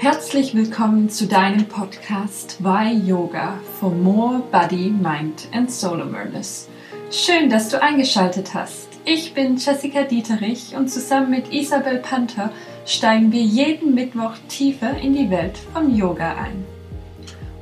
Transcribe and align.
Herzlich 0.00 0.54
willkommen 0.54 1.10
zu 1.10 1.26
deinem 1.26 1.66
Podcast 1.66 2.62
Why 2.62 2.92
Yoga 2.92 3.58
for 3.80 3.90
More 3.90 4.44
Body, 4.52 4.90
Mind 4.90 5.48
and 5.52 5.68
Soul 5.68 6.00
Awareness. 6.00 6.68
Schön, 7.10 7.50
dass 7.50 7.68
du 7.68 7.82
eingeschaltet 7.82 8.54
hast. 8.54 8.90
Ich 9.04 9.34
bin 9.34 9.56
Jessica 9.56 10.04
Dieterich 10.04 10.76
und 10.76 10.88
zusammen 10.88 11.30
mit 11.30 11.52
Isabel 11.52 11.98
Panther 11.98 12.52
steigen 12.86 13.32
wir 13.32 13.42
jeden 13.42 13.96
Mittwoch 13.96 14.34
tiefer 14.48 14.96
in 14.96 15.14
die 15.14 15.30
Welt 15.30 15.58
von 15.72 15.92
Yoga 15.92 16.36
ein. 16.36 16.64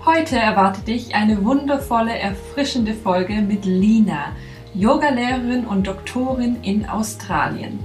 Heute 0.04 0.36
erwartet 0.36 0.88
dich 0.88 1.14
eine 1.14 1.42
wundervolle, 1.42 2.18
erfrischende 2.18 2.92
Folge 2.92 3.40
mit 3.40 3.64
Lina, 3.64 4.32
Yogalehrerin 4.74 5.64
und 5.64 5.86
Doktorin 5.86 6.58
in 6.60 6.86
Australien. 6.86 7.78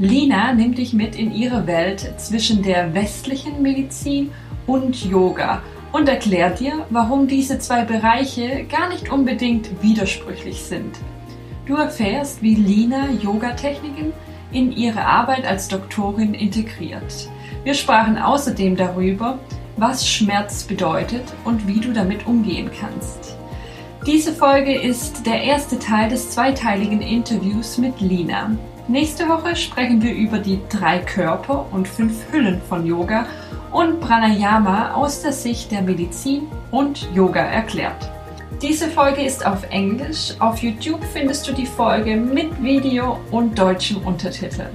Lina 0.00 0.52
nimmt 0.52 0.78
dich 0.78 0.92
mit 0.92 1.16
in 1.16 1.34
ihre 1.34 1.66
Welt 1.66 2.14
zwischen 2.18 2.62
der 2.62 2.94
westlichen 2.94 3.60
Medizin 3.62 4.30
und 4.64 5.04
Yoga 5.04 5.60
und 5.90 6.08
erklärt 6.08 6.60
dir, 6.60 6.86
warum 6.90 7.26
diese 7.26 7.58
zwei 7.58 7.84
Bereiche 7.84 8.64
gar 8.70 8.88
nicht 8.90 9.10
unbedingt 9.10 9.82
widersprüchlich 9.82 10.62
sind. 10.62 10.94
Du 11.66 11.74
erfährst, 11.74 12.42
wie 12.42 12.54
Lina 12.54 13.08
Yoga-Techniken 13.20 14.12
in 14.52 14.70
ihre 14.70 15.04
Arbeit 15.04 15.44
als 15.44 15.66
Doktorin 15.66 16.32
integriert. 16.32 17.28
Wir 17.64 17.74
sprachen 17.74 18.18
außerdem 18.18 18.76
darüber, 18.76 19.40
was 19.76 20.08
Schmerz 20.08 20.62
bedeutet 20.62 21.24
und 21.44 21.66
wie 21.66 21.80
du 21.80 21.92
damit 21.92 22.24
umgehen 22.24 22.70
kannst. 22.80 23.36
Diese 24.06 24.32
Folge 24.32 24.80
ist 24.80 25.26
der 25.26 25.42
erste 25.42 25.76
Teil 25.80 26.08
des 26.08 26.30
zweiteiligen 26.30 27.00
Interviews 27.00 27.78
mit 27.78 28.00
Lina. 28.00 28.52
Nächste 28.90 29.28
Woche 29.28 29.54
sprechen 29.54 30.00
wir 30.00 30.14
über 30.14 30.38
die 30.38 30.60
drei 30.70 31.00
Körper 31.00 31.66
und 31.72 31.86
fünf 31.86 32.32
Hüllen 32.32 32.58
von 32.70 32.86
Yoga 32.86 33.26
und 33.70 34.00
Pranayama 34.00 34.92
aus 34.92 35.20
der 35.20 35.32
Sicht 35.32 35.70
der 35.70 35.82
Medizin 35.82 36.48
und 36.70 37.06
Yoga 37.14 37.42
erklärt. 37.42 38.10
Diese 38.62 38.88
Folge 38.88 39.20
ist 39.20 39.44
auf 39.44 39.62
Englisch. 39.68 40.32
Auf 40.38 40.62
YouTube 40.62 41.04
findest 41.04 41.46
du 41.46 41.52
die 41.52 41.66
Folge 41.66 42.16
mit 42.16 42.62
Video 42.62 43.20
und 43.30 43.58
deutschen 43.58 43.98
Untertiteln. 44.04 44.70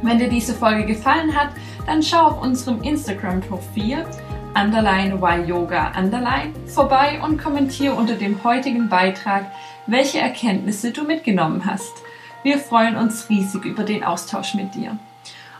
Wenn 0.00 0.20
dir 0.20 0.28
diese 0.28 0.54
Folge 0.54 0.86
gefallen 0.86 1.34
hat, 1.34 1.48
dann 1.86 2.04
schau 2.04 2.28
auf 2.28 2.42
unserem 2.42 2.82
Instagram-Profil 2.82 4.06
underline 4.54 5.20
why 5.20 5.42
yoga 5.44 5.92
underline 5.98 6.52
vorbei 6.66 7.20
und 7.20 7.42
kommentiere 7.42 7.94
unter 7.94 8.14
dem 8.14 8.44
heutigen 8.44 8.88
Beitrag, 8.88 9.50
welche 9.88 10.20
Erkenntnisse 10.20 10.92
du 10.92 11.02
mitgenommen 11.02 11.66
hast. 11.66 12.05
Wir 12.46 12.60
freuen 12.60 12.94
uns 12.94 13.28
riesig 13.28 13.64
über 13.64 13.82
den 13.82 14.04
Austausch 14.04 14.54
mit 14.54 14.72
dir. 14.76 14.96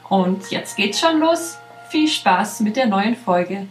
Und 0.09 0.53
jetzt 0.53 0.77
geht's 0.77 1.01
schon 1.01 1.19
los. 1.19 1.59
Viel 1.89 2.07
Spaß 2.07 2.61
mit 2.61 2.77
der 2.77 2.87
neuen 2.87 3.17
Folge. 3.17 3.67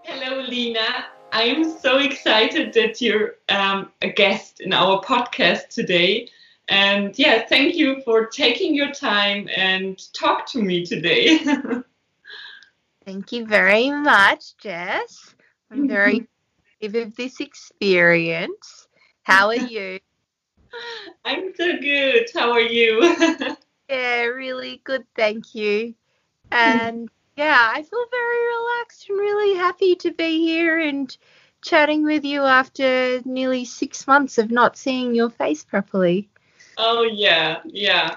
Hello, 0.00 0.40
Lina. 0.40 1.04
I'm 1.30 1.68
so 1.78 1.98
excited 1.98 2.72
that 2.72 3.02
you're 3.02 3.34
um, 3.50 3.90
a 4.00 4.08
guest 4.08 4.62
in 4.62 4.72
our 4.72 5.02
podcast 5.02 5.68
today. 5.68 6.30
And 6.70 7.14
yeah, 7.18 7.44
thank 7.46 7.74
you 7.74 8.00
for 8.02 8.24
taking 8.24 8.74
your 8.74 8.92
time 8.92 9.46
and 9.54 9.98
talk 10.14 10.46
to 10.52 10.62
me 10.62 10.86
today. 10.86 11.36
thank 13.04 13.30
you 13.30 13.44
very 13.44 13.90
much, 13.90 14.56
Jess. 14.56 15.34
I'm 15.70 15.86
very 15.86 16.20
mm-hmm. 16.82 16.96
of 16.96 17.14
this 17.16 17.40
experience. 17.40 18.83
How 19.24 19.48
are 19.48 19.56
you? 19.56 19.98
I'm 21.24 21.54
so 21.54 21.78
good. 21.78 22.28
How 22.34 22.52
are 22.52 22.60
you? 22.60 23.16
yeah, 23.88 24.22
really 24.24 24.82
good. 24.84 25.04
Thank 25.16 25.54
you. 25.54 25.94
And 26.52 27.08
yeah, 27.36 27.70
I 27.72 27.82
feel 27.82 28.04
very 28.10 28.46
relaxed 28.46 29.08
and 29.08 29.18
really 29.18 29.56
happy 29.56 29.96
to 29.96 30.12
be 30.12 30.44
here 30.44 30.78
and 30.78 31.16
chatting 31.62 32.04
with 32.04 32.24
you 32.24 32.42
after 32.42 33.22
nearly 33.24 33.64
six 33.64 34.06
months 34.06 34.36
of 34.36 34.50
not 34.50 34.76
seeing 34.76 35.14
your 35.14 35.30
face 35.30 35.64
properly. 35.64 36.28
Oh, 36.76 37.04
yeah, 37.04 37.60
yeah. 37.64 38.16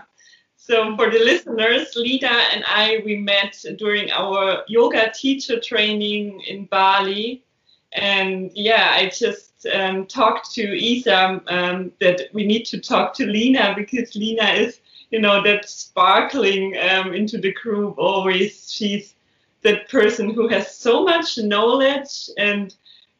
So, 0.58 0.94
for 0.98 1.10
the 1.10 1.20
listeners, 1.20 1.96
Lida 1.96 2.28
and 2.28 2.66
I, 2.68 3.02
we 3.06 3.16
met 3.16 3.64
during 3.78 4.12
our 4.12 4.64
yoga 4.68 5.10
teacher 5.16 5.62
training 5.62 6.42
in 6.42 6.66
Bali. 6.66 7.46
And 7.94 8.52
yeah, 8.54 8.92
I 8.94 9.10
just 9.10 9.66
um, 9.74 10.06
talked 10.06 10.52
to 10.52 10.62
Isa 10.62 11.42
um, 11.48 11.92
that 12.00 12.30
we 12.34 12.46
need 12.46 12.66
to 12.68 12.80
talk 12.80 13.14
to 13.16 13.26
Lina 13.26 13.74
because 13.76 14.16
Lina 14.16 14.50
is, 14.52 14.80
you 15.10 15.20
know, 15.20 15.42
that 15.44 15.70
sparkling 15.70 16.78
um, 16.90 17.14
into 17.14 17.38
the 17.38 17.54
group 17.54 17.98
always. 17.98 18.72
She's 18.72 19.16
that 19.64 19.90
person 19.90 20.34
who 20.34 20.48
has 20.48 20.76
so 20.76 21.04
much 21.04 21.38
knowledge 21.38 22.30
and 22.38 22.76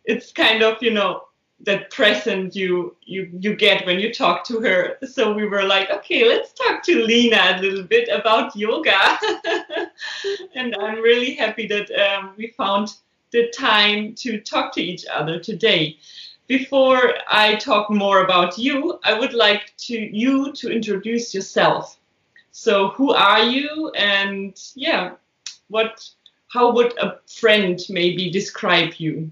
it's 0.06 0.32
kind 0.32 0.64
of, 0.64 0.82
you 0.82 0.92
know, 0.92 1.24
that 1.62 1.90
present 1.90 2.56
you 2.56 2.96
you 3.02 3.30
you 3.40 3.56
get 3.56 3.86
when 3.86 4.00
you 4.00 4.14
talk 4.14 4.44
to 4.46 4.60
her. 4.60 4.98
So 5.08 5.34
we 5.34 5.48
were 5.48 5.64
like, 5.64 5.90
okay, 5.90 6.28
let's 6.28 6.54
talk 6.54 6.84
to 6.84 7.04
Lina 7.04 7.56
a 7.58 7.62
little 7.62 7.84
bit 7.84 8.10
about 8.10 8.56
yoga. 8.56 9.18
and 10.56 10.76
I'm 10.80 11.02
really 11.02 11.34
happy 11.34 11.68
that 11.68 11.90
um, 11.92 12.34
we 12.38 12.54
found 12.56 12.94
the 13.32 13.50
time 13.50 14.16
to 14.16 14.40
talk 14.40 14.74
to 14.74 14.82
each 14.82 15.06
other 15.12 15.40
today 15.40 15.98
before 16.48 17.14
I 17.30 17.56
talk 17.56 17.90
more 17.90 18.24
about 18.24 18.58
you, 18.58 19.00
I 19.04 19.18
would 19.20 19.34
like 19.34 19.74
to 19.80 19.94
you 19.94 20.54
to 20.54 20.72
introduce 20.72 21.34
yourself. 21.34 22.00
So 22.52 22.90
who 22.90 23.14
are 23.14 23.44
you 23.44 23.92
and 23.96 24.60
yeah, 24.74 25.12
what 25.68 26.10
how 26.48 26.72
would 26.72 26.98
a 26.98 27.20
friend 27.28 27.80
maybe 27.90 28.32
describe 28.32 28.94
you? 28.98 29.30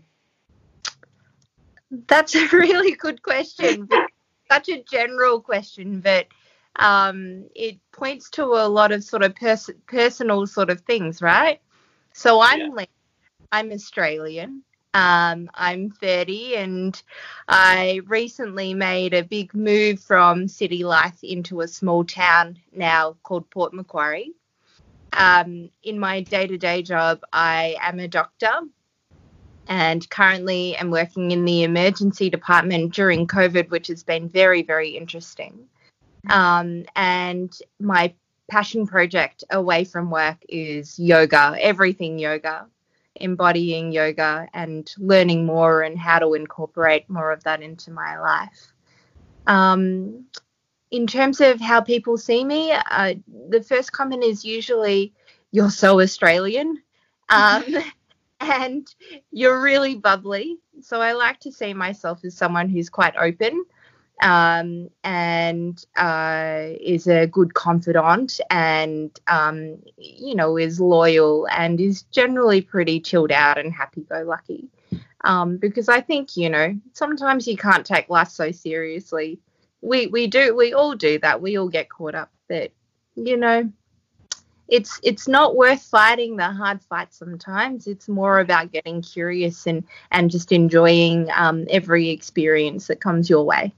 That's 2.07 2.35
a 2.35 2.47
really 2.49 2.95
good 2.95 3.23
question. 3.23 3.87
Such 4.51 4.69
a 4.69 4.83
general 4.83 5.41
question, 5.41 6.01
but 6.01 6.27
um, 6.75 7.45
it 7.55 7.79
points 7.93 8.29
to 8.31 8.43
a 8.43 8.67
lot 8.67 8.91
of 8.91 9.03
sort 9.03 9.23
of 9.23 9.33
pers- 9.33 9.71
personal 9.87 10.45
sort 10.45 10.69
of 10.69 10.81
things, 10.81 11.21
right? 11.21 11.61
So 12.13 12.41
I'm 12.41 12.59
yeah. 12.59 12.67
I'm 13.51 13.71
Australian. 13.71 14.63
Um, 14.93 15.49
I'm 15.53 15.89
30 15.89 16.55
and 16.55 17.03
I 17.49 17.99
recently 18.07 18.73
made 18.73 19.13
a 19.13 19.23
big 19.23 19.53
move 19.53 19.99
from 19.99 20.47
city 20.47 20.85
life 20.85 21.21
into 21.21 21.61
a 21.61 21.67
small 21.67 22.05
town 22.05 22.57
now 22.73 23.17
called 23.23 23.49
Port 23.49 23.73
Macquarie. 23.73 24.31
Um, 25.11 25.69
in 25.83 25.99
my 25.99 26.21
day 26.21 26.47
to 26.47 26.57
day 26.57 26.81
job, 26.81 27.21
I 27.33 27.75
am 27.81 27.99
a 27.99 28.07
doctor 28.07 28.51
and 29.67 30.09
currently 30.09 30.75
am 30.77 30.91
working 30.91 31.31
in 31.31 31.43
the 31.43 31.63
emergency 31.63 32.29
department 32.29 32.93
during 32.93 33.27
COVID, 33.27 33.69
which 33.69 33.87
has 33.87 34.03
been 34.03 34.29
very, 34.29 34.63
very 34.63 34.91
interesting. 34.91 35.67
Um, 36.29 36.85
and 36.95 37.57
my 37.79 38.13
passion 38.49 38.87
project 38.87 39.43
away 39.49 39.83
from 39.83 40.09
work 40.09 40.37
is 40.47 40.97
yoga, 40.97 41.55
everything 41.59 42.17
yoga 42.17 42.67
embodying 43.15 43.91
yoga 43.91 44.47
and 44.53 44.93
learning 44.97 45.45
more 45.45 45.81
and 45.81 45.97
how 45.97 46.19
to 46.19 46.33
incorporate 46.33 47.09
more 47.09 47.31
of 47.31 47.43
that 47.43 47.61
into 47.61 47.91
my 47.91 48.19
life. 48.19 48.73
Um, 49.47 50.25
in 50.91 51.07
terms 51.07 51.41
of 51.41 51.59
how 51.59 51.81
people 51.81 52.17
see 52.17 52.43
me, 52.43 52.71
uh, 52.71 53.15
the 53.49 53.61
first 53.61 53.91
comment 53.91 54.23
is 54.23 54.45
usually, 54.45 55.13
You're 55.51 55.71
so 55.71 56.01
Australian. 56.01 56.81
Um, 57.29 57.63
and 58.39 58.87
you're 59.31 59.61
really 59.61 59.95
bubbly. 59.95 60.57
So 60.81 61.01
I 61.01 61.13
like 61.13 61.39
to 61.41 61.51
see 61.51 61.73
myself 61.73 62.23
as 62.25 62.35
someone 62.35 62.69
who's 62.69 62.89
quite 62.89 63.15
open 63.15 63.65
um, 64.21 64.89
and 65.03 65.85
uh, 65.97 66.67
is 66.79 67.07
a 67.07 67.27
good 67.27 67.53
confidant 67.53 68.39
and, 68.49 69.17
um, 69.27 69.77
you 69.97 70.35
know, 70.35 70.57
is 70.57 70.79
loyal 70.79 71.47
and 71.51 71.81
is 71.81 72.03
generally 72.03 72.61
pretty 72.61 72.99
chilled 72.99 73.31
out 73.31 73.57
and 73.57 73.73
happy 73.73 74.01
go 74.01 74.23
lucky. 74.23 74.69
Um, 75.23 75.57
because 75.57 75.89
I 75.89 76.01
think, 76.01 76.37
you 76.37 76.49
know, 76.49 76.79
sometimes 76.93 77.47
you 77.47 77.57
can't 77.57 77.85
take 77.85 78.09
life 78.09 78.29
so 78.29 78.51
seriously. 78.51 79.39
We, 79.81 80.07
we 80.07 80.27
do, 80.27 80.55
we 80.55 80.73
all 80.73 80.95
do 80.95 81.19
that. 81.19 81.41
We 81.41 81.57
all 81.57 81.69
get 81.69 81.89
caught 81.89 82.15
up 82.15 82.31
that, 82.47 82.71
you 83.15 83.37
know, 83.37 83.71
it's 84.67 84.99
it's 85.03 85.27
not 85.27 85.55
worth 85.55 85.83
fighting 85.83 86.37
the 86.37 86.51
hard 86.51 86.81
fight 86.81 87.13
sometimes 87.13 87.85
it's 87.85 88.09
more 88.09 88.39
about 88.39 88.71
getting 88.71 88.99
curious 88.99 89.67
and 89.67 89.83
and 90.11 90.31
just 90.31 90.51
enjoying 90.51 91.29
um, 91.35 91.67
every 91.69 92.09
experience 92.09 92.87
that 92.87 92.99
comes 92.99 93.29
your 93.29 93.43
way 93.43 93.71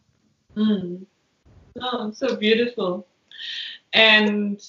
Mm. 0.57 1.05
Oh, 1.79 2.11
so 2.11 2.35
beautiful. 2.35 3.07
And 3.93 4.59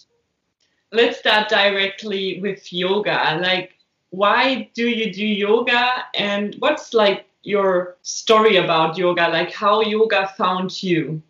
let's 0.92 1.18
start 1.18 1.48
directly 1.48 2.40
with 2.40 2.72
yoga. 2.72 3.38
Like, 3.40 3.72
why 4.10 4.70
do 4.74 4.86
you 4.86 5.12
do 5.12 5.26
yoga? 5.26 6.04
And 6.14 6.54
what's 6.58 6.92
like 6.92 7.26
your 7.42 7.96
story 8.02 8.56
about 8.56 8.98
yoga? 8.98 9.28
Like, 9.28 9.52
how 9.52 9.80
yoga 9.80 10.28
found 10.36 10.82
you? 10.82 11.22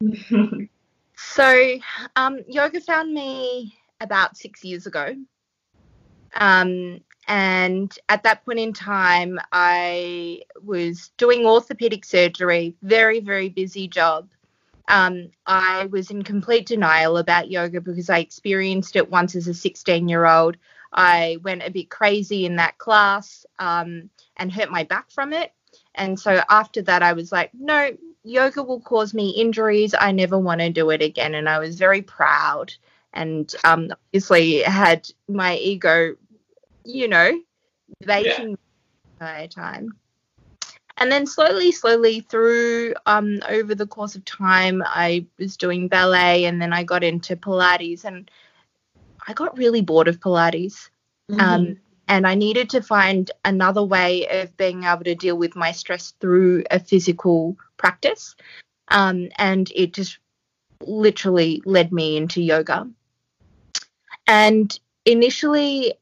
so, 1.16 1.78
um, 2.16 2.40
yoga 2.48 2.80
found 2.80 3.14
me 3.14 3.78
about 4.00 4.36
six 4.36 4.64
years 4.64 4.86
ago. 4.86 5.14
Um, 6.34 7.00
and 7.26 7.96
at 8.08 8.22
that 8.22 8.44
point 8.44 8.60
in 8.60 8.72
time, 8.72 9.38
I 9.52 10.42
was 10.62 11.10
doing 11.16 11.44
orthopedic 11.44 12.04
surgery, 12.04 12.74
very, 12.82 13.20
very 13.20 13.48
busy 13.48 13.88
job. 13.88 14.28
Um, 14.88 15.30
I 15.46 15.86
was 15.86 16.10
in 16.10 16.22
complete 16.22 16.66
denial 16.66 17.16
about 17.18 17.50
yoga 17.50 17.80
because 17.80 18.08
I 18.08 18.18
experienced 18.18 18.94
it 18.94 19.10
once 19.10 19.34
as 19.34 19.48
a 19.48 19.54
16 19.54 20.08
year 20.08 20.24
old. 20.24 20.56
I 20.92 21.38
went 21.42 21.64
a 21.64 21.70
bit 21.70 21.90
crazy 21.90 22.46
in 22.46 22.56
that 22.56 22.78
class 22.78 23.44
um, 23.58 24.08
and 24.36 24.52
hurt 24.52 24.70
my 24.70 24.84
back 24.84 25.10
from 25.10 25.32
it. 25.32 25.52
And 25.96 26.18
so 26.18 26.42
after 26.48 26.82
that, 26.82 27.02
I 27.02 27.12
was 27.12 27.32
like, 27.32 27.50
no, 27.52 27.90
yoga 28.22 28.62
will 28.62 28.80
cause 28.80 29.12
me 29.12 29.30
injuries. 29.30 29.94
I 29.98 30.12
never 30.12 30.38
want 30.38 30.60
to 30.60 30.70
do 30.70 30.90
it 30.90 31.02
again. 31.02 31.34
And 31.34 31.48
I 31.48 31.58
was 31.58 31.76
very 31.76 32.02
proud 32.02 32.72
and 33.12 33.52
um, 33.64 33.88
obviously 34.08 34.60
had 34.60 35.08
my 35.28 35.56
ego, 35.56 36.14
you 36.86 37.08
know, 37.08 37.40
baking 38.00 38.50
yeah. 38.50 38.56
the 39.18 39.24
entire 39.24 39.48
time. 39.48 39.90
And 40.98 41.12
then 41.12 41.26
slowly, 41.26 41.72
slowly 41.72 42.20
through 42.20 42.94
um, 43.04 43.40
over 43.48 43.74
the 43.74 43.86
course 43.86 44.14
of 44.14 44.24
time, 44.24 44.82
I 44.84 45.26
was 45.38 45.56
doing 45.56 45.88
ballet 45.88 46.46
and 46.46 46.60
then 46.60 46.72
I 46.72 46.84
got 46.84 47.04
into 47.04 47.36
Pilates 47.36 48.04
and 48.04 48.30
I 49.28 49.34
got 49.34 49.58
really 49.58 49.82
bored 49.82 50.08
of 50.08 50.20
Pilates. 50.20 50.88
Mm-hmm. 51.30 51.40
Um, 51.40 51.76
and 52.08 52.26
I 52.26 52.34
needed 52.34 52.70
to 52.70 52.80
find 52.80 53.30
another 53.44 53.82
way 53.82 54.26
of 54.28 54.56
being 54.56 54.84
able 54.84 55.04
to 55.04 55.14
deal 55.14 55.36
with 55.36 55.56
my 55.56 55.72
stress 55.72 56.14
through 56.20 56.64
a 56.70 56.78
physical 56.78 57.56
practice. 57.76 58.34
Um, 58.88 59.28
and 59.36 59.70
it 59.74 59.92
just 59.92 60.18
literally 60.80 61.62
led 61.66 61.92
me 61.92 62.16
into 62.16 62.40
yoga. 62.40 62.88
And 64.26 64.78
initially, 65.04 65.94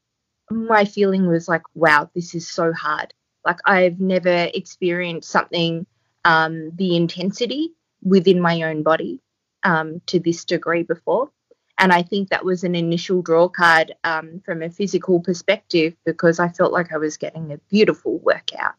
my 0.49 0.85
feeling 0.85 1.27
was 1.27 1.47
like, 1.47 1.63
wow, 1.73 2.09
this 2.13 2.35
is 2.35 2.47
so 2.47 2.73
hard. 2.73 3.13
Like, 3.45 3.59
I've 3.65 3.99
never 3.99 4.49
experienced 4.53 5.29
something, 5.29 5.85
um, 6.23 6.71
the 6.75 6.95
intensity 6.95 7.73
within 8.01 8.39
my 8.39 8.61
own 8.63 8.83
body 8.83 9.21
um, 9.63 10.01
to 10.07 10.19
this 10.19 10.45
degree 10.45 10.83
before. 10.83 11.31
And 11.77 11.91
I 11.91 12.03
think 12.03 12.29
that 12.29 12.45
was 12.45 12.63
an 12.63 12.73
initial 12.73 13.21
draw 13.21 13.49
card 13.49 13.93
um, 14.03 14.41
from 14.45 14.61
a 14.61 14.69
physical 14.69 15.19
perspective 15.19 15.93
because 16.05 16.39
I 16.39 16.49
felt 16.49 16.71
like 16.71 16.93
I 16.93 16.97
was 16.97 17.17
getting 17.17 17.51
a 17.51 17.57
beautiful 17.69 18.19
workout. 18.19 18.75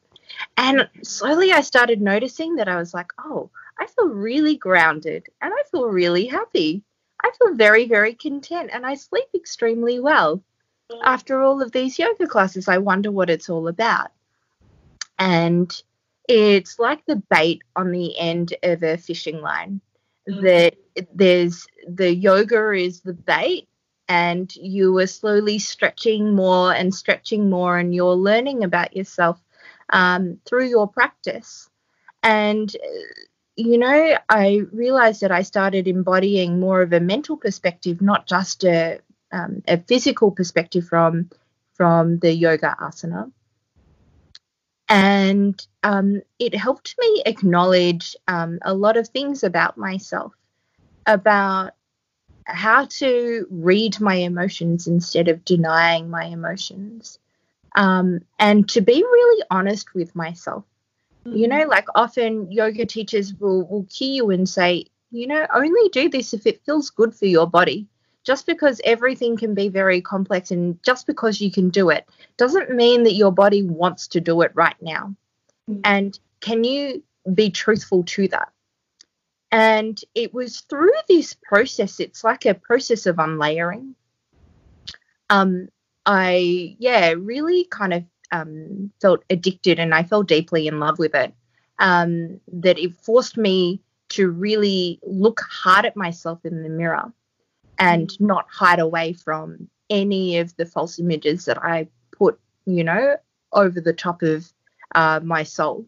And 0.57 0.89
slowly 1.03 1.53
I 1.53 1.61
started 1.61 2.01
noticing 2.01 2.57
that 2.57 2.69
I 2.69 2.77
was 2.77 2.95
like, 2.95 3.13
oh, 3.19 3.51
I 3.79 3.87
feel 3.87 4.09
really 4.09 4.57
grounded 4.57 5.27
and 5.41 5.53
I 5.53 5.63
feel 5.71 5.87
really 5.87 6.27
happy. 6.27 6.83
I 7.23 7.31
feel 7.39 7.55
very, 7.55 7.87
very 7.87 8.15
content 8.15 8.71
and 8.73 8.87
I 8.87 8.95
sleep 8.95 9.27
extremely 9.35 10.01
well. 10.01 10.43
After 11.03 11.43
all 11.43 11.63
of 11.63 11.73
these 11.73 11.99
yoga 11.99 12.27
classes, 12.27 12.69
I 12.69 12.79
wonder 12.79 13.11
what 13.11 13.31
it's 13.31 13.51
all 13.51 13.69
about. 13.69 14.11
And 15.19 15.73
it's 16.29 16.79
like 16.79 17.05
the 17.07 17.23
bait 17.31 17.63
on 17.75 17.91
the 17.91 18.19
end 18.19 18.55
of 18.63 18.83
a 18.83 18.97
fishing 18.97 19.41
line 19.41 19.81
mm-hmm. 20.29 20.45
that 20.45 20.77
there's 21.15 21.67
the 21.89 22.15
yoga 22.15 22.73
is 22.73 23.01
the 23.01 23.13
bait 23.13 23.69
and 24.09 24.55
you 24.57 24.97
are 24.99 25.07
slowly 25.07 25.59
stretching 25.59 26.35
more 26.35 26.73
and 26.73 26.95
stretching 26.95 27.51
more 27.51 27.79
and 27.79 27.95
you're 27.95 28.15
learning 28.15 28.65
about 28.65 28.97
yourself 28.97 29.41
um, 29.91 30.39
through 30.45 30.69
your 30.69 30.89
practice 30.89 31.69
and 32.23 32.77
you 33.57 33.79
know 33.79 34.17
i 34.29 34.63
realized 34.73 35.21
that 35.21 35.31
i 35.31 35.43
started 35.43 35.87
embodying 35.87 36.59
more 36.59 36.83
of 36.83 36.93
a 36.93 37.01
mental 37.01 37.37
perspective 37.37 38.03
not 38.03 38.27
just 38.27 38.65
a, 38.65 39.01
um, 39.33 39.63
a 39.67 39.79
physical 39.79 40.31
perspective 40.31 40.87
from 40.87 41.31
from 41.75 42.19
the 42.19 42.33
yoga 42.33 42.77
asana 42.81 43.31
and 44.89 45.67
um, 45.83 46.23
it 46.39 46.55
helped 46.55 46.95
me 46.99 47.23
acknowledge 47.27 48.17
um, 48.29 48.59
a 48.63 48.73
lot 48.73 48.97
of 48.97 49.09
things 49.09 49.43
about 49.43 49.77
myself 49.77 50.33
about 51.07 51.73
how 52.45 52.87
to 52.87 53.47
read 53.51 54.01
my 54.01 54.15
emotions 54.15 54.87
instead 54.87 55.29
of 55.29 55.45
denying 55.45 56.09
my 56.09 56.25
emotions. 56.25 57.19
Um, 57.75 58.21
and 58.39 58.69
to 58.71 58.81
be 58.81 59.03
really 59.03 59.45
honest 59.51 59.95
with 59.95 60.15
myself. 60.15 60.65
Mm-hmm. 61.27 61.37
You 61.37 61.49
know, 61.49 61.67
like 61.67 61.87
often 61.95 62.51
yoga 62.51 62.87
teachers 62.87 63.35
will, 63.35 63.67
will 63.67 63.85
cue 63.85 64.13
you 64.13 64.31
and 64.31 64.49
say, 64.49 64.87
you 65.11 65.27
know, 65.27 65.47
only 65.53 65.89
do 65.91 66.09
this 66.09 66.35
if 66.35 66.47
it 66.47 66.65
feels 66.65 66.91
good 66.91 67.15
for 67.15 67.27
your 67.27 67.49
body. 67.49 67.89
Just 68.27 68.45
because 68.45 68.81
everything 68.85 69.37
can 69.37 69.55
be 69.55 69.69
very 69.69 70.01
complex 70.01 70.51
and 70.51 70.83
just 70.83 71.07
because 71.07 71.41
you 71.41 71.51
can 71.51 71.71
do 71.71 71.91
it 71.91 72.09
doesn't 72.37 72.71
mean 72.71 73.05
that 73.05 73.15
your 73.15 73.31
body 73.31 73.63
wants 73.63 74.09
to 74.09 74.21
do 74.21 74.43
it 74.43 74.51
right 74.55 74.77
now. 74.83 75.15
Mm-hmm. 75.71 75.81
And 75.85 76.19
can 76.41 76.65
you 76.65 77.05
be 77.33 77.51
truthful 77.51 78.03
to 78.03 78.27
that? 78.29 78.51
And 79.53 79.99
it 80.17 80.35
was 80.35 80.61
through 80.63 80.91
this 81.09 81.35
process, 81.35 82.01
it's 82.01 82.25
like 82.25 82.45
a 82.47 82.55
process 82.55 83.07
of 83.07 83.21
unlayering. 83.21 83.95
Um, 85.31 85.69
I, 86.05 86.77
yeah, 86.81 87.15
really 87.17 87.65
kind 87.65 87.95
of 87.95 88.05
um, 88.33 88.91
felt 89.01 89.23
addicted 89.31 89.79
and 89.79 89.95
I 89.95 90.03
fell 90.03 90.25
deeply 90.25 90.67
in 90.67 90.81
love 90.81 90.99
with 90.99 91.15
it. 91.15 91.33
Um, 91.79 92.41
that 92.53 92.79
it 92.79 92.95
forced 92.97 93.37
me 93.37 93.81
to 94.09 94.31
really 94.31 94.99
look 95.05 95.41
hard 95.41 95.85
at 95.85 95.97
myself 95.97 96.45
in 96.45 96.63
the 96.63 96.69
mirror 96.69 97.13
and 97.79 98.09
mm. 98.09 98.21
not 98.21 98.47
hide 98.49 98.79
away 98.79 99.13
from 99.13 99.69
any 99.91 100.39
of 100.39 100.57
the 100.57 100.67
false 100.67 100.99
images 100.99 101.45
that 101.45 101.63
I 101.63 101.89
put, 102.13 102.39
you 102.65 102.85
know, 102.85 103.17
over 103.53 103.81
the 103.81 103.93
top 103.93 104.23
of 104.23 104.53
uh, 104.95 105.21
my 105.23 105.43
soul. 105.43 105.87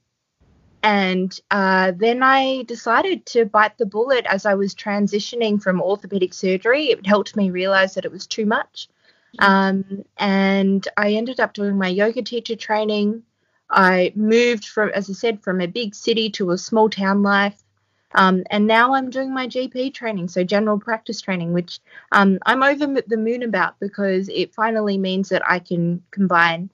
And 0.83 1.39
uh, 1.51 1.93
then 1.97 2.23
I 2.23 2.63
decided 2.63 3.27
to 3.27 3.45
bite 3.45 3.79
the 3.79 3.87
bullet 3.87 4.27
as 4.27 4.47
I 4.47 4.55
was 4.55 4.75
transitioning 4.75 5.61
from 5.61 5.83
orthopedic 5.83 6.33
surgery. 6.33 6.87
It 6.91 7.05
helped 7.05 7.37
me 7.37 7.51
realize 7.51 7.95
that 7.95 8.05
it 8.05 8.13
was 8.13 8.27
too 8.27 8.47
much. 8.47 8.89
Um, 9.41 10.05
and 10.17 10.87
I 10.97 11.13
ended 11.13 11.41
up 11.41 11.53
doing 11.53 11.77
my 11.77 11.89
yoga 11.89 12.23
teacher 12.23 12.57
training. 12.57 13.23
I 13.71 14.13
moved 14.15 14.67
from, 14.67 14.91
as 14.91 15.11
I 15.11 15.13
said, 15.13 15.43
from 15.43 15.61
a 15.61 15.67
big 15.67 15.95
city 15.95 16.31
to 16.31 16.53
a 16.53 16.59
small 16.59 16.89
town 16.89 17.23
life. 17.23 17.63
Um, 18.15 18.45
and 18.51 18.67
now 18.67 18.95
I'm 18.95 19.11
doing 19.11 19.35
my 19.35 19.47
GP 19.47 19.93
training, 19.93 20.29
so 20.29 20.43
general 20.43 20.79
practice 20.79 21.21
training, 21.21 21.53
which 21.53 21.81
um, 22.13 22.39
I'm 22.47 22.63
over 22.63 22.87
the 23.07 23.17
moon 23.17 23.43
about 23.43 23.79
because 23.81 24.29
it 24.31 24.55
finally 24.55 24.97
means 24.97 25.29
that 25.29 25.43
I 25.49 25.59
can 25.59 26.03
combine 26.11 26.71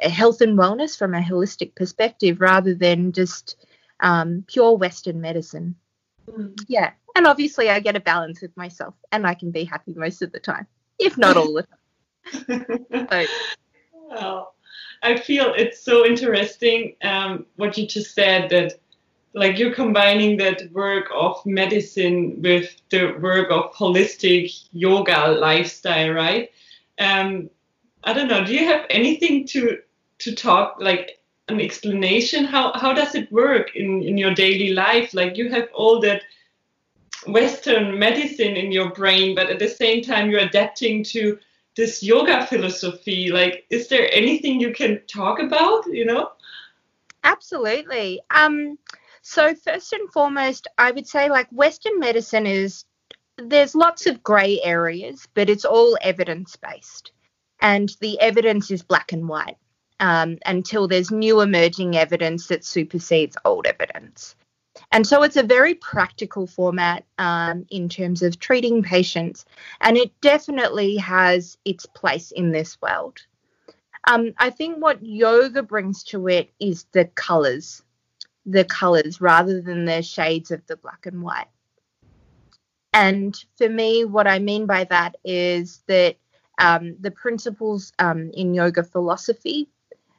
health 0.00 0.40
and 0.40 0.58
wellness 0.58 0.98
from 0.98 1.14
a 1.14 1.20
holistic 1.20 1.74
perspective 1.74 2.40
rather 2.40 2.74
than 2.74 3.12
just 3.12 3.56
um, 4.00 4.44
pure 4.46 4.76
Western 4.76 5.20
medicine. 5.20 5.74
Mm. 6.28 6.58
Yeah. 6.68 6.92
And 7.14 7.26
obviously, 7.26 7.70
I 7.70 7.80
get 7.80 7.96
a 7.96 8.00
balance 8.00 8.40
with 8.42 8.56
myself 8.56 8.94
and 9.12 9.26
I 9.26 9.34
can 9.34 9.50
be 9.50 9.64
happy 9.64 9.94
most 9.94 10.22
of 10.22 10.32
the 10.32 10.40
time, 10.40 10.66
if 10.98 11.16
not 11.16 11.36
all 11.36 11.52
the 11.52 11.62
time. 11.62 13.06
so. 13.10 13.24
Well, 14.10 14.54
I 15.02 15.16
feel 15.16 15.54
it's 15.56 15.82
so 15.82 16.04
interesting 16.04 16.96
um, 17.02 17.46
what 17.56 17.76
you 17.78 17.86
just 17.86 18.14
said 18.14 18.50
that 18.50 18.74
like 19.36 19.58
you're 19.58 19.74
combining 19.74 20.38
that 20.38 20.72
work 20.72 21.08
of 21.14 21.44
medicine 21.44 22.40
with 22.40 22.74
the 22.88 23.12
work 23.20 23.50
of 23.50 23.70
holistic 23.74 24.64
yoga 24.72 25.28
lifestyle, 25.28 26.10
right? 26.10 26.50
Um, 26.98 27.50
I 28.02 28.14
don't 28.14 28.28
know. 28.28 28.44
Do 28.44 28.54
you 28.54 28.64
have 28.64 28.86
anything 28.88 29.46
to 29.48 29.78
to 30.20 30.34
talk 30.34 30.76
like 30.80 31.20
an 31.48 31.60
explanation? 31.60 32.46
How 32.46 32.72
how 32.72 32.94
does 32.94 33.14
it 33.14 33.30
work 33.30 33.76
in 33.76 34.02
in 34.02 34.16
your 34.16 34.34
daily 34.34 34.72
life? 34.72 35.12
Like 35.12 35.36
you 35.36 35.50
have 35.50 35.68
all 35.74 36.00
that 36.00 36.22
Western 37.26 37.98
medicine 37.98 38.56
in 38.56 38.72
your 38.72 38.90
brain, 38.90 39.34
but 39.34 39.50
at 39.50 39.58
the 39.58 39.68
same 39.68 40.00
time 40.02 40.30
you're 40.30 40.48
adapting 40.48 41.04
to 41.04 41.38
this 41.76 42.02
yoga 42.02 42.46
philosophy. 42.46 43.30
Like, 43.30 43.66
is 43.68 43.88
there 43.88 44.08
anything 44.12 44.60
you 44.60 44.72
can 44.72 45.02
talk 45.06 45.40
about? 45.40 45.84
You 45.86 46.06
know? 46.06 46.32
Absolutely. 47.22 48.22
Um. 48.30 48.78
So 49.28 49.56
first 49.56 49.92
and 49.92 50.08
foremost, 50.12 50.68
I 50.78 50.92
would 50.92 51.08
say 51.08 51.28
like 51.28 51.48
Western 51.50 51.98
medicine 51.98 52.46
is 52.46 52.84
there's 53.36 53.74
lots 53.74 54.06
of 54.06 54.22
grey 54.22 54.60
areas, 54.62 55.26
but 55.34 55.50
it's 55.50 55.64
all 55.64 55.98
evidence 56.00 56.54
based 56.54 57.10
and 57.60 57.94
the 58.00 58.20
evidence 58.20 58.70
is 58.70 58.84
black 58.84 59.12
and 59.12 59.28
white 59.28 59.56
um, 59.98 60.38
until 60.46 60.86
there's 60.86 61.10
new 61.10 61.40
emerging 61.40 61.96
evidence 61.96 62.46
that 62.46 62.64
supersedes 62.64 63.36
old 63.44 63.66
evidence. 63.66 64.36
And 64.92 65.04
so 65.04 65.24
it's 65.24 65.36
a 65.36 65.42
very 65.42 65.74
practical 65.74 66.46
format 66.46 67.04
um, 67.18 67.66
in 67.68 67.88
terms 67.88 68.22
of 68.22 68.38
treating 68.38 68.84
patients, 68.84 69.44
and 69.80 69.96
it 69.96 70.12
definitely 70.20 70.98
has 70.98 71.58
its 71.64 71.84
place 71.84 72.30
in 72.30 72.52
this 72.52 72.80
world. 72.80 73.18
Um, 74.06 74.34
I 74.38 74.50
think 74.50 74.76
what 74.78 75.04
yoga 75.04 75.64
brings 75.64 76.04
to 76.04 76.28
it 76.28 76.52
is 76.60 76.86
the 76.92 77.06
colors, 77.06 77.82
the 78.46 78.64
colors 78.64 79.20
rather 79.20 79.60
than 79.60 79.84
the 79.84 80.02
shades 80.02 80.50
of 80.50 80.64
the 80.66 80.76
black 80.76 81.04
and 81.04 81.22
white. 81.22 81.48
And 82.92 83.36
for 83.58 83.68
me, 83.68 84.04
what 84.04 84.26
I 84.26 84.38
mean 84.38 84.64
by 84.64 84.84
that 84.84 85.16
is 85.24 85.82
that 85.86 86.16
um, 86.58 86.96
the 87.00 87.10
principles 87.10 87.92
um, 87.98 88.30
in 88.32 88.54
yoga 88.54 88.82
philosophy 88.82 89.68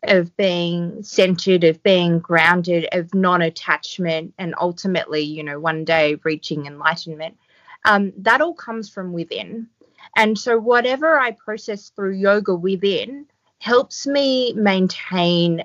of 0.03 0.35
being 0.37 1.01
centered, 1.01 1.63
of 1.63 1.81
being 1.81 2.19
grounded, 2.19 2.87
of 2.91 3.13
non 3.15 3.41
attachment, 3.41 4.33
and 4.37 4.53
ultimately, 4.59 5.21
you 5.21 5.43
know, 5.43 5.59
one 5.59 5.85
day 5.85 6.19
reaching 6.23 6.67
enlightenment, 6.67 7.37
um, 7.85 8.13
that 8.17 8.41
all 8.41 8.53
comes 8.53 8.89
from 8.89 9.13
within. 9.13 9.67
And 10.15 10.37
so, 10.37 10.59
whatever 10.59 11.19
I 11.19 11.31
process 11.31 11.89
through 11.89 12.13
yoga 12.13 12.53
within 12.53 13.25
helps 13.59 14.05
me 14.05 14.53
maintain 14.53 15.63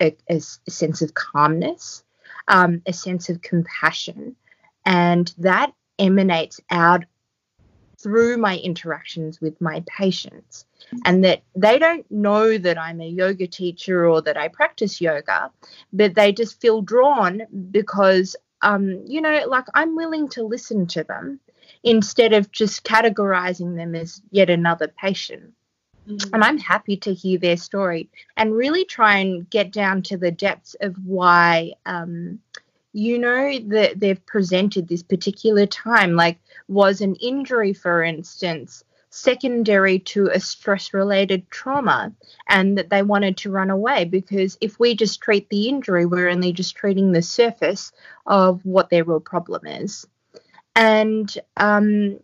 a, 0.00 0.16
a, 0.28 0.40
sense 0.40 1.02
of 1.02 1.14
calmness, 1.14 2.04
um, 2.48 2.82
a 2.86 2.92
sense 2.92 3.28
of 3.28 3.42
compassion. 3.42 4.36
And 4.84 5.32
that 5.38 5.72
emanates 5.98 6.60
out 6.70 7.04
through 7.98 8.36
my 8.36 8.58
interactions 8.58 9.40
with 9.40 9.60
my 9.60 9.82
patients 9.86 10.66
and 11.04 11.24
that 11.24 11.42
they 11.54 11.78
don't 11.78 12.08
know 12.10 12.56
that 12.58 12.78
I'm 12.78 13.00
a 13.00 13.08
yoga 13.08 13.46
teacher 13.46 14.08
or 14.08 14.22
that 14.22 14.36
I 14.36 14.48
practice 14.48 15.00
yoga, 15.00 15.50
but 15.92 16.14
they 16.14 16.32
just 16.32 16.60
feel 16.60 16.82
drawn 16.82 17.42
because, 17.70 18.36
um, 18.62 19.02
you 19.06 19.20
know, 19.20 19.46
like 19.48 19.64
I'm 19.74 19.96
willing 19.96 20.28
to 20.30 20.44
listen 20.44 20.86
to 20.88 21.04
them 21.04 21.40
instead 21.82 22.32
of 22.32 22.52
just 22.52 22.84
categorizing 22.84 23.76
them 23.76 23.94
as 23.94 24.20
yet 24.30 24.50
another 24.50 24.88
patient. 24.88 25.54
Mm-hmm. 26.08 26.34
And 26.34 26.44
I'm 26.44 26.58
happy 26.58 26.96
to 26.98 27.14
hear 27.14 27.38
their 27.38 27.56
story 27.56 28.08
and 28.36 28.54
really 28.54 28.84
try 28.84 29.18
and 29.18 29.48
get 29.50 29.72
down 29.72 30.02
to 30.02 30.16
the 30.16 30.30
depths 30.30 30.76
of 30.80 30.96
why, 31.04 31.72
um, 31.84 32.38
you 32.92 33.18
know, 33.18 33.58
that 33.68 33.98
they've 33.98 34.24
presented 34.26 34.88
this 34.88 35.02
particular 35.02 35.66
time. 35.66 36.14
Like, 36.14 36.38
was 36.68 37.00
an 37.00 37.14
injury, 37.16 37.72
for 37.72 38.02
instance, 38.02 38.84
secondary 39.10 39.98
to 39.98 40.28
a 40.28 40.38
stress 40.38 40.92
related 40.92 41.50
trauma 41.50 42.12
and 42.48 42.76
that 42.76 42.90
they 42.90 43.02
wanted 43.02 43.36
to 43.38 43.50
run 43.50 43.70
away 43.70 44.04
because 44.04 44.58
if 44.60 44.78
we 44.78 44.94
just 44.94 45.20
treat 45.20 45.48
the 45.48 45.68
injury, 45.68 46.04
we're 46.06 46.28
only 46.28 46.52
just 46.52 46.76
treating 46.76 47.12
the 47.12 47.22
surface 47.22 47.92
of 48.26 48.64
what 48.64 48.90
their 48.90 49.04
real 49.04 49.20
problem 49.20 49.66
is. 49.66 50.06
And 50.74 51.36
um, 51.56 52.18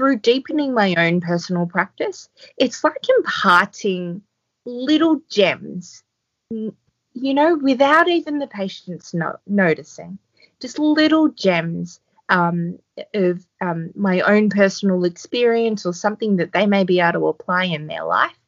through 0.00 0.16
deepening 0.16 0.72
my 0.72 0.94
own 0.96 1.20
personal 1.20 1.66
practice, 1.66 2.30
it's 2.56 2.82
like 2.82 3.06
imparting 3.18 4.22
little 4.64 5.20
gems, 5.28 6.02
you 6.48 6.74
know, 7.12 7.54
without 7.56 8.08
even 8.08 8.38
the 8.38 8.46
patients 8.46 9.12
no- 9.12 9.36
noticing, 9.46 10.18
just 10.58 10.78
little 10.78 11.28
gems 11.28 12.00
um, 12.30 12.78
of 13.12 13.44
um, 13.60 13.90
my 13.94 14.22
own 14.22 14.48
personal 14.48 15.04
experience 15.04 15.84
or 15.84 15.92
something 15.92 16.36
that 16.36 16.54
they 16.54 16.64
may 16.64 16.84
be 16.84 17.00
able 17.00 17.20
to 17.20 17.26
apply 17.26 17.64
in 17.64 17.86
their 17.86 18.04
life 18.04 18.38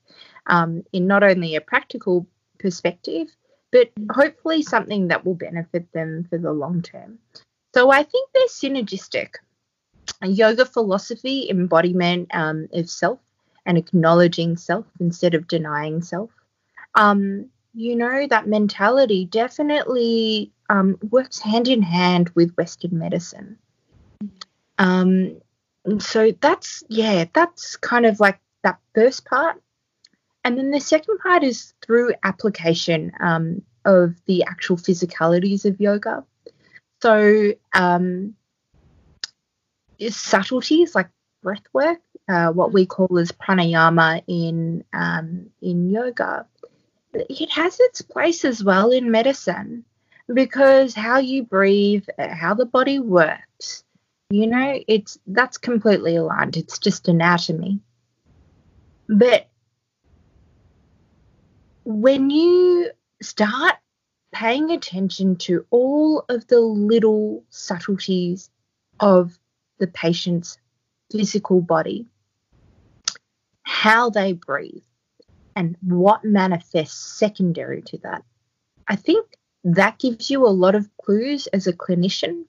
um, 0.46 0.82
in 0.94 1.06
not 1.06 1.22
only 1.22 1.54
a 1.54 1.60
practical 1.60 2.26
perspective, 2.58 3.28
but 3.70 3.90
hopefully 4.10 4.62
something 4.62 5.08
that 5.08 5.26
will 5.26 5.34
benefit 5.34 5.92
them 5.92 6.24
for 6.30 6.38
the 6.38 6.52
long 6.52 6.80
term. 6.80 7.18
So 7.74 7.90
I 7.90 8.04
think 8.04 8.30
they're 8.32 8.46
synergistic. 8.46 9.34
Yoga 10.26 10.64
philosophy, 10.64 11.48
embodiment 11.50 12.28
um, 12.32 12.68
of 12.72 12.88
self 12.88 13.18
and 13.66 13.78
acknowledging 13.78 14.56
self 14.56 14.86
instead 15.00 15.34
of 15.34 15.48
denying 15.48 16.02
self. 16.02 16.30
Um, 16.94 17.46
you 17.74 17.96
know, 17.96 18.26
that 18.26 18.46
mentality 18.46 19.24
definitely 19.24 20.52
um, 20.68 20.98
works 21.10 21.38
hand 21.38 21.68
in 21.68 21.82
hand 21.82 22.30
with 22.34 22.54
Western 22.56 22.98
medicine. 22.98 23.58
Um, 24.78 25.40
so 25.98 26.32
that's 26.40 26.84
yeah, 26.88 27.24
that's 27.32 27.76
kind 27.76 28.06
of 28.06 28.20
like 28.20 28.38
that 28.62 28.78
first 28.94 29.24
part, 29.24 29.60
and 30.44 30.58
then 30.58 30.70
the 30.70 30.80
second 30.80 31.18
part 31.18 31.42
is 31.42 31.72
through 31.84 32.14
application 32.22 33.12
um, 33.20 33.62
of 33.84 34.14
the 34.26 34.44
actual 34.44 34.76
physicalities 34.76 35.64
of 35.64 35.80
yoga. 35.80 36.24
So 37.00 37.52
um, 37.74 38.34
subtleties 40.10 40.94
like 40.94 41.08
breath 41.42 41.64
work, 41.72 42.00
uh, 42.28 42.52
what 42.52 42.72
we 42.72 42.86
call 42.86 43.18
as 43.18 43.32
pranayama 43.32 44.22
in 44.26 44.84
um, 44.92 45.50
in 45.60 45.90
yoga, 45.90 46.46
it 47.14 47.50
has 47.50 47.78
its 47.80 48.02
place 48.02 48.44
as 48.44 48.62
well 48.62 48.90
in 48.90 49.10
medicine 49.10 49.84
because 50.32 50.94
how 50.94 51.18
you 51.18 51.42
breathe, 51.42 52.06
how 52.18 52.54
the 52.54 52.66
body 52.66 52.98
works, 52.98 53.84
you 54.30 54.46
know, 54.46 54.80
it's 54.88 55.18
that's 55.26 55.58
completely 55.58 56.16
aligned. 56.16 56.56
It's 56.56 56.78
just 56.78 57.08
anatomy. 57.08 57.80
But 59.08 59.48
when 61.84 62.30
you 62.30 62.90
start 63.20 63.74
paying 64.32 64.70
attention 64.70 65.36
to 65.36 65.66
all 65.70 66.24
of 66.28 66.46
the 66.46 66.60
little 66.60 67.44
subtleties 67.50 68.48
of 69.00 69.38
the 69.82 69.88
patient's 69.88 70.58
physical 71.10 71.60
body, 71.60 72.06
how 73.64 74.10
they 74.10 74.32
breathe, 74.32 74.84
and 75.56 75.76
what 75.82 76.24
manifests 76.24 77.18
secondary 77.18 77.82
to 77.82 77.98
that, 77.98 78.22
I 78.86 78.94
think 78.94 79.26
that 79.64 79.98
gives 79.98 80.30
you 80.30 80.46
a 80.46 80.58
lot 80.64 80.76
of 80.76 80.88
clues 80.98 81.48
as 81.48 81.66
a 81.66 81.72
clinician 81.72 82.44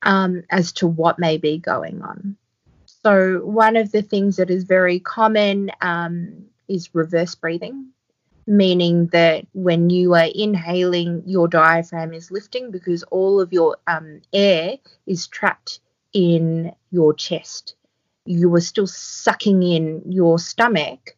um, 0.00 0.42
as 0.48 0.72
to 0.72 0.86
what 0.86 1.18
may 1.18 1.36
be 1.36 1.58
going 1.58 2.00
on. 2.00 2.38
So, 2.86 3.44
one 3.44 3.76
of 3.76 3.92
the 3.92 4.00
things 4.00 4.36
that 4.36 4.50
is 4.50 4.64
very 4.64 5.00
common 5.00 5.70
um, 5.82 6.46
is 6.66 6.94
reverse 6.94 7.34
breathing, 7.34 7.88
meaning 8.46 9.08
that 9.08 9.46
when 9.52 9.90
you 9.90 10.14
are 10.14 10.30
inhaling, 10.34 11.24
your 11.26 11.46
diaphragm 11.46 12.14
is 12.14 12.30
lifting 12.30 12.70
because 12.70 13.02
all 13.04 13.38
of 13.38 13.52
your 13.52 13.76
um, 13.86 14.22
air 14.32 14.78
is 15.06 15.26
trapped 15.26 15.80
in 16.14 16.72
your 16.90 17.12
chest. 17.12 17.74
You 18.24 18.54
are 18.54 18.60
still 18.60 18.86
sucking 18.86 19.62
in 19.62 20.02
your 20.06 20.38
stomach, 20.38 21.16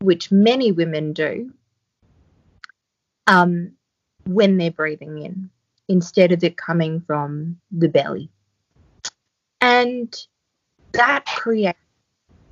which 0.00 0.32
many 0.32 0.72
women 0.72 1.12
do, 1.12 1.52
um, 3.26 3.72
when 4.24 4.56
they're 4.56 4.70
breathing 4.70 5.18
in 5.18 5.50
instead 5.88 6.32
of 6.32 6.42
it 6.44 6.56
coming 6.56 7.00
from 7.00 7.58
the 7.70 7.88
belly. 7.88 8.30
And 9.60 10.14
that 10.92 11.26
creates 11.26 11.78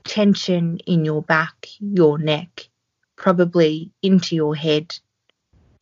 tension 0.04 0.78
in 0.86 1.04
your 1.04 1.22
back, 1.22 1.68
your 1.80 2.18
neck, 2.18 2.68
probably 3.16 3.92
into 4.02 4.34
your 4.34 4.54
head. 4.54 4.98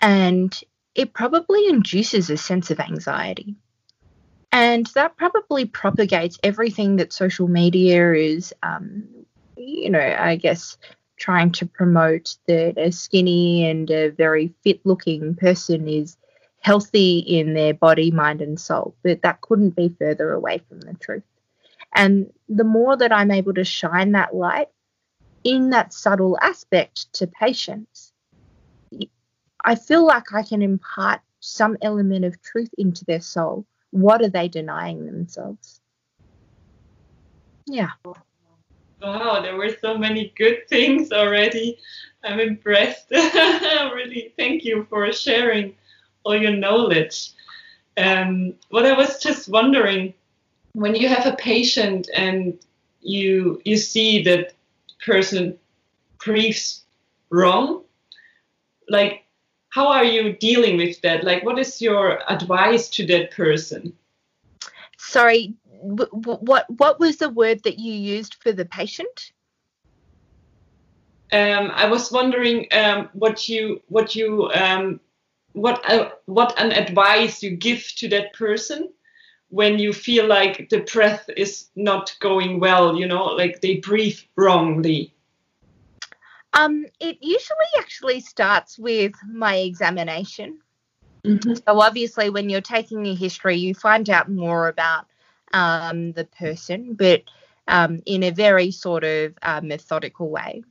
And 0.00 0.54
it 0.94 1.12
probably 1.12 1.66
induces 1.68 2.30
a 2.30 2.36
sense 2.36 2.70
of 2.70 2.80
anxiety. 2.80 3.56
And 4.64 4.86
that 4.94 5.18
probably 5.18 5.66
propagates 5.66 6.38
everything 6.42 6.96
that 6.96 7.12
social 7.12 7.48
media 7.48 8.14
is, 8.14 8.54
um, 8.62 9.04
you 9.58 9.90
know, 9.90 10.00
I 10.00 10.36
guess 10.36 10.78
trying 11.18 11.52
to 11.52 11.66
promote 11.66 12.38
that 12.48 12.78
a 12.78 12.90
skinny 12.90 13.68
and 13.68 13.90
a 13.90 14.08
very 14.08 14.54
fit 14.62 14.80
looking 14.86 15.34
person 15.34 15.86
is 15.86 16.16
healthy 16.60 17.18
in 17.18 17.52
their 17.52 17.74
body, 17.74 18.10
mind, 18.10 18.40
and 18.40 18.58
soul. 18.58 18.96
But 19.02 19.20
that 19.20 19.42
couldn't 19.42 19.76
be 19.76 19.94
further 19.98 20.32
away 20.32 20.62
from 20.66 20.80
the 20.80 20.94
truth. 20.94 21.24
And 21.94 22.32
the 22.48 22.64
more 22.64 22.96
that 22.96 23.12
I'm 23.12 23.32
able 23.32 23.52
to 23.52 23.64
shine 23.64 24.12
that 24.12 24.34
light 24.34 24.68
in 25.44 25.68
that 25.70 25.92
subtle 25.92 26.38
aspect 26.40 27.12
to 27.16 27.26
patients, 27.26 28.14
I 29.62 29.74
feel 29.74 30.06
like 30.06 30.32
I 30.32 30.42
can 30.42 30.62
impart 30.62 31.20
some 31.40 31.76
element 31.82 32.24
of 32.24 32.40
truth 32.40 32.70
into 32.78 33.04
their 33.04 33.20
soul. 33.20 33.66
What 33.94 34.22
are 34.22 34.28
they 34.28 34.48
denying 34.48 35.06
themselves? 35.06 35.80
Yeah. 37.64 37.90
Wow, 39.00 39.40
there 39.40 39.54
were 39.54 39.76
so 39.80 39.96
many 39.96 40.32
good 40.36 40.68
things 40.68 41.12
already. 41.12 41.78
I'm 42.24 42.40
impressed. 42.40 43.08
really, 43.12 44.32
thank 44.36 44.64
you 44.64 44.84
for 44.90 45.12
sharing 45.12 45.76
all 46.24 46.34
your 46.34 46.56
knowledge. 46.56 47.34
Um, 47.96 48.54
what 48.70 48.84
I 48.84 48.96
was 48.96 49.22
just 49.22 49.48
wondering, 49.48 50.12
when 50.72 50.96
you 50.96 51.06
have 51.06 51.26
a 51.26 51.36
patient 51.36 52.10
and 52.12 52.58
you 53.00 53.62
you 53.64 53.76
see 53.76 54.24
that 54.24 54.54
person 55.06 55.56
breathes 56.18 56.82
wrong, 57.30 57.84
like 58.88 59.23
how 59.74 59.88
are 59.88 60.04
you 60.04 60.34
dealing 60.34 60.76
with 60.76 61.00
that? 61.00 61.24
Like, 61.24 61.44
what 61.44 61.58
is 61.58 61.82
your 61.82 62.22
advice 62.30 62.88
to 62.90 63.04
that 63.06 63.32
person? 63.32 63.92
Sorry, 64.98 65.54
what 65.82 66.70
what 66.70 67.00
was 67.00 67.16
the 67.16 67.28
word 67.28 67.64
that 67.64 67.80
you 67.80 67.92
used 67.92 68.36
for 68.36 68.52
the 68.52 68.66
patient? 68.66 69.32
Um, 71.32 71.72
I 71.74 71.86
was 71.88 72.12
wondering 72.12 72.68
um, 72.70 73.08
what 73.14 73.48
you 73.48 73.82
what 73.88 74.14
you 74.14 74.48
um, 74.52 75.00
what 75.54 75.82
uh, 75.90 76.10
what 76.26 76.54
an 76.56 76.70
advice 76.70 77.42
you 77.42 77.50
give 77.56 77.84
to 77.96 78.08
that 78.10 78.32
person 78.32 78.90
when 79.48 79.80
you 79.80 79.92
feel 79.92 80.26
like 80.28 80.68
the 80.68 80.86
breath 80.92 81.28
is 81.36 81.66
not 81.74 82.16
going 82.20 82.60
well, 82.60 82.96
you 82.96 83.08
know, 83.08 83.24
like 83.24 83.60
they 83.60 83.78
breathe 83.78 84.20
wrongly? 84.36 85.14
Um, 86.56 86.86
it 87.00 87.18
usually 87.20 87.66
actually 87.78 88.20
starts 88.20 88.78
with 88.78 89.12
my 89.26 89.56
examination. 89.56 90.60
Mm-hmm. 91.24 91.54
So 91.54 91.80
obviously, 91.80 92.30
when 92.30 92.48
you're 92.50 92.60
taking 92.60 93.06
a 93.06 93.14
history, 93.14 93.56
you 93.56 93.74
find 93.74 94.08
out 94.10 94.30
more 94.30 94.68
about 94.68 95.06
um, 95.52 96.12
the 96.12 96.24
person, 96.24 96.94
but 96.94 97.22
um, 97.66 98.02
in 98.06 98.22
a 98.22 98.30
very 98.30 98.70
sort 98.70 99.04
of 99.04 99.34
uh, 99.42 99.60
methodical 99.62 100.28
way. 100.28 100.62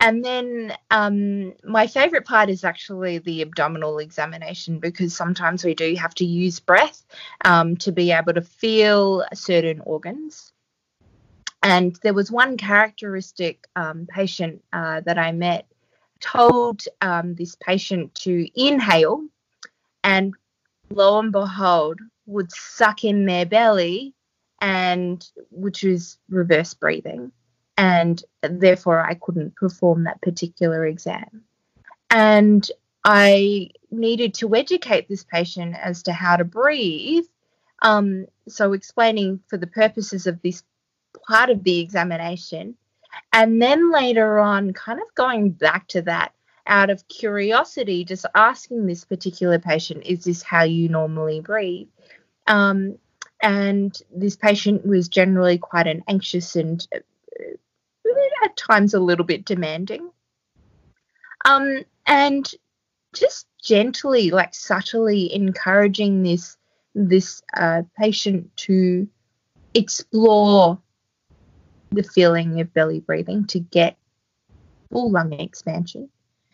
And 0.00 0.24
then 0.24 0.74
um, 0.90 1.54
my 1.64 1.86
favorite 1.86 2.24
part 2.24 2.50
is 2.50 2.64
actually 2.64 3.18
the 3.18 3.42
abdominal 3.42 3.98
examination 3.98 4.78
because 4.78 5.14
sometimes 5.14 5.64
we 5.64 5.74
do 5.74 5.94
have 5.96 6.14
to 6.16 6.24
use 6.24 6.60
breath 6.60 7.04
um, 7.44 7.76
to 7.78 7.92
be 7.92 8.10
able 8.12 8.34
to 8.34 8.42
feel 8.42 9.24
certain 9.34 9.80
organs. 9.80 10.52
And 11.62 11.98
there 12.02 12.14
was 12.14 12.30
one 12.30 12.56
characteristic 12.56 13.66
um, 13.74 14.06
patient 14.08 14.62
uh, 14.72 15.00
that 15.00 15.18
I 15.18 15.32
met 15.32 15.66
told 16.20 16.82
um, 17.00 17.34
this 17.34 17.56
patient 17.56 18.14
to 18.14 18.48
inhale, 18.54 19.24
and 20.04 20.34
lo 20.90 21.18
and 21.18 21.32
behold, 21.32 22.00
would 22.26 22.52
suck 22.52 23.04
in 23.04 23.26
their 23.26 23.46
belly, 23.46 24.14
and 24.60 25.26
which 25.50 25.84
is 25.84 26.18
reverse 26.28 26.74
breathing, 26.74 27.32
and 27.76 28.22
therefore 28.42 29.00
I 29.00 29.14
couldn't 29.14 29.56
perform 29.56 30.04
that 30.04 30.20
particular 30.20 30.84
exam. 30.86 31.42
And 32.10 32.68
I 33.04 33.70
needed 33.90 34.34
to 34.34 34.54
educate 34.54 35.08
this 35.08 35.24
patient 35.24 35.76
as 35.80 36.02
to 36.04 36.12
how 36.12 36.36
to 36.36 36.44
breathe. 36.44 37.24
Um, 37.82 38.26
so, 38.48 38.72
explaining 38.72 39.40
for 39.46 39.56
the 39.56 39.66
purposes 39.66 40.26
of 40.26 40.42
this 40.42 40.62
part 41.26 41.50
of 41.50 41.64
the 41.64 41.80
examination. 41.80 42.76
And 43.32 43.60
then 43.60 43.90
later 43.90 44.38
on, 44.38 44.72
kind 44.72 45.00
of 45.00 45.14
going 45.14 45.50
back 45.50 45.88
to 45.88 46.02
that 46.02 46.32
out 46.66 46.90
of 46.90 47.08
curiosity, 47.08 48.04
just 48.04 48.26
asking 48.34 48.86
this 48.86 49.04
particular 49.04 49.58
patient, 49.58 50.04
is 50.04 50.24
this 50.24 50.42
how 50.42 50.62
you 50.62 50.88
normally 50.88 51.40
breathe? 51.40 51.88
Um, 52.46 52.98
and 53.42 53.98
this 54.14 54.36
patient 54.36 54.86
was 54.86 55.08
generally 55.08 55.58
quite 55.58 55.86
an 55.86 56.02
anxious 56.08 56.56
and 56.56 56.86
uh, 56.94 56.98
at 58.44 58.56
times 58.56 58.94
a 58.94 59.00
little 59.00 59.24
bit 59.24 59.44
demanding. 59.44 60.10
Um, 61.44 61.84
and 62.06 62.50
just 63.14 63.46
gently, 63.62 64.30
like 64.30 64.54
subtly 64.54 65.32
encouraging 65.32 66.22
this 66.22 66.56
this 66.94 67.42
uh, 67.56 67.82
patient 67.96 68.56
to 68.56 69.08
explore 69.74 70.78
the 71.90 72.02
feeling 72.02 72.60
of 72.60 72.72
belly 72.74 73.00
breathing 73.00 73.46
to 73.46 73.60
get 73.60 73.96
full 74.90 75.10
lung 75.10 75.32
expansion 75.32 76.08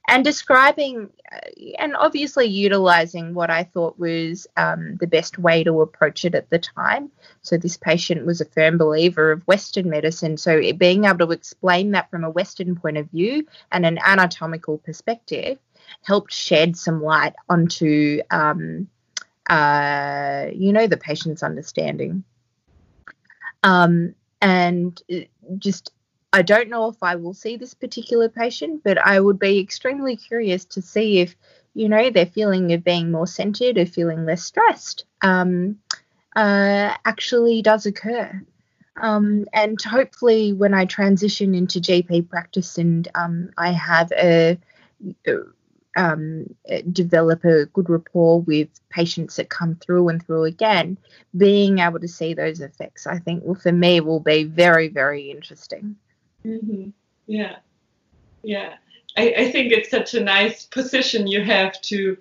and 0.09 0.25
describing 0.25 1.11
uh, 1.33 1.39
and 1.79 1.97
obviously 1.97 2.47
utilizing 2.47 3.35
what 3.35 3.51
I 3.51 3.65
thought 3.65 3.99
was 3.99 4.47
um, 4.57 4.97
the 4.97 5.07
best 5.07 5.39
way 5.39 5.65
to 5.65 5.81
approach 5.81 6.25
it 6.25 6.35
at 6.35 6.51
the 6.51 6.59
time. 6.59 7.11
So, 7.43 7.57
this 7.57 7.77
patient 7.77 8.27
was 8.27 8.41
a 8.41 8.45
firm 8.45 8.77
believer 8.77 9.33
of 9.33 9.47
Western 9.47 9.89
medicine. 9.89 10.37
So, 10.37 10.61
being 10.75 11.05
able 11.05 11.27
to 11.27 11.33
explain 11.33 11.93
that 11.93 12.11
from 12.11 12.25
a 12.25 12.31
Western 12.31 12.77
point 12.77 12.99
of 12.99 13.11
view 13.11 13.47
and 13.73 13.87
an 13.87 13.99
anatomical 14.05 14.79
perspective 14.79 15.59
helped 16.03 16.33
shed 16.33 16.77
some 16.77 17.03
light 17.03 17.35
onto, 17.49 18.21
um, 18.31 18.89
uh, 19.49 20.47
you 20.53 20.73
know, 20.73 20.87
the 20.87 20.97
patient's 20.97 21.43
understanding. 21.43 22.25
Um, 23.63 24.15
and 24.45 25.03
uh, 25.11 25.21
just 25.59 25.91
I 26.33 26.43
don't 26.43 26.69
know 26.69 26.89
if 26.89 27.03
I 27.03 27.17
will 27.17 27.33
see 27.33 27.57
this 27.57 27.75
particular 27.75 28.29
patient, 28.29 28.83
but 28.85 28.99
I 28.99 29.19
would 29.19 29.39
be 29.39 29.59
extremely 29.59 30.17
curious 30.17 30.65
to 30.67 30.83
see 30.83 31.21
if, 31.21 31.37
you 31.75 31.89
know, 31.89 32.11
their 32.11 32.27
feeling 32.27 32.73
of 32.73 32.83
being 32.83 33.11
more 33.11 33.27
centered 33.27 33.79
or 33.79 33.87
feeling 33.87 34.27
less 34.27 34.43
stressed 34.43 35.05
um, 35.23 35.79
uh, 36.35 36.95
actually 37.05 37.63
does 37.63 37.87
occur. 37.87 38.43
Um, 38.97 39.47
and 39.53 39.81
hopefully, 39.81 40.53
when 40.53 40.75
I 40.75 40.85
transition 40.87 41.55
into 41.55 41.81
GP 41.81 42.29
practice 42.29 42.79
and 42.79 43.07
um, 43.15 43.51
I 43.57 43.71
have 43.71 44.11
a, 44.13 44.59
um, 45.97 46.47
develop 46.93 47.45
a 47.45 47.67
good 47.67 47.89
rapport 47.89 48.41
with 48.41 48.69
patients 48.91 49.37
that 49.37 49.49
come 49.49 49.77
through 49.77 50.09
and 50.09 50.25
through 50.25 50.45
again, 50.45 50.99
being 51.37 51.79
able 51.79 52.01
to 52.01 52.09
see 52.09 52.35
those 52.35 52.61
effects, 52.61 53.07
I 53.07 53.19
think, 53.19 53.45
well, 53.45 53.55
for 53.55 53.73
me, 53.73 54.01
will 54.01 54.21
be 54.21 54.45
very, 54.45 54.89
very 54.89 55.31
interesting. 55.31 55.97
Mm-hmm. 56.45 56.91
Yeah, 57.27 57.57
yeah. 58.43 58.75
I, 59.17 59.35
I 59.39 59.51
think 59.51 59.73
it's 59.73 59.91
such 59.91 60.15
a 60.15 60.25
nice 60.25 60.67
position 60.67 61.27
you 61.27 61.43
have 61.45 61.81
to, 61.83 62.17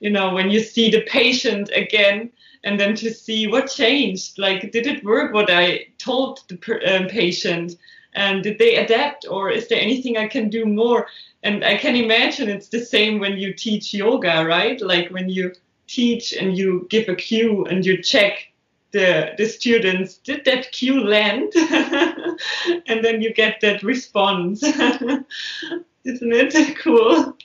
you 0.00 0.10
know, 0.10 0.32
when 0.32 0.50
you 0.50 0.60
see 0.60 0.90
the 0.90 1.02
patient 1.02 1.70
again 1.74 2.30
and 2.64 2.78
then 2.80 2.94
to 2.96 3.12
see 3.12 3.46
what 3.46 3.70
changed. 3.70 4.38
Like, 4.38 4.72
did 4.72 4.86
it 4.86 5.04
work 5.04 5.32
what 5.32 5.50
I 5.50 5.86
told 5.98 6.40
the 6.48 6.96
um, 6.96 7.08
patient? 7.08 7.76
And 8.16 8.42
did 8.42 8.58
they 8.58 8.76
adapt, 8.76 9.26
or 9.28 9.50
is 9.50 9.68
there 9.68 9.80
anything 9.80 10.16
I 10.16 10.26
can 10.26 10.48
do 10.48 10.64
more? 10.64 11.06
And 11.42 11.64
I 11.64 11.76
can 11.76 11.94
imagine 11.94 12.48
it's 12.48 12.68
the 12.68 12.84
same 12.84 13.20
when 13.20 13.36
you 13.36 13.52
teach 13.52 13.94
yoga, 13.94 14.44
right? 14.44 14.80
Like 14.80 15.10
when 15.10 15.28
you 15.28 15.52
teach 15.86 16.32
and 16.32 16.56
you 16.56 16.86
give 16.90 17.08
a 17.08 17.14
cue 17.14 17.64
and 17.66 17.84
you 17.86 18.02
check 18.02 18.48
the 18.92 19.32
the 19.36 19.46
students 19.46 20.18
did 20.18 20.44
that 20.44 20.72
cue 20.72 21.00
land 21.00 21.52
and 22.86 23.04
then 23.04 23.20
you 23.20 23.32
get 23.34 23.60
that 23.60 23.82
response 23.82 24.62
isn't 26.04 26.32
it 26.32 26.76
cool 26.78 27.36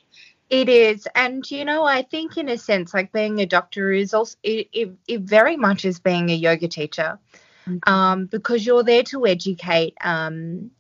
it 0.52 0.70
is 0.70 1.08
and 1.16 1.50
you 1.50 1.66
know 1.66 1.84
i 1.84 2.02
think 2.02 2.38
in 2.38 2.50
a 2.50 2.58
sense 2.58 2.94
like 2.94 3.12
being 3.12 3.40
a 3.40 3.46
doctor 3.46 3.92
is 3.92 4.14
also 4.14 4.36
it, 4.44 4.68
it, 4.74 4.92
it 5.08 5.22
very 5.22 5.58
much 5.58 5.86
is 5.86 6.00
being 6.00 6.30
a 6.30 6.36
yoga 6.36 6.68
teacher. 6.68 7.18
Um, 7.88 8.26
because 8.26 8.66
you're 8.66 8.84
there 8.84 9.04
to 9.04 9.26
educate 9.26 9.96
um, 10.02 10.72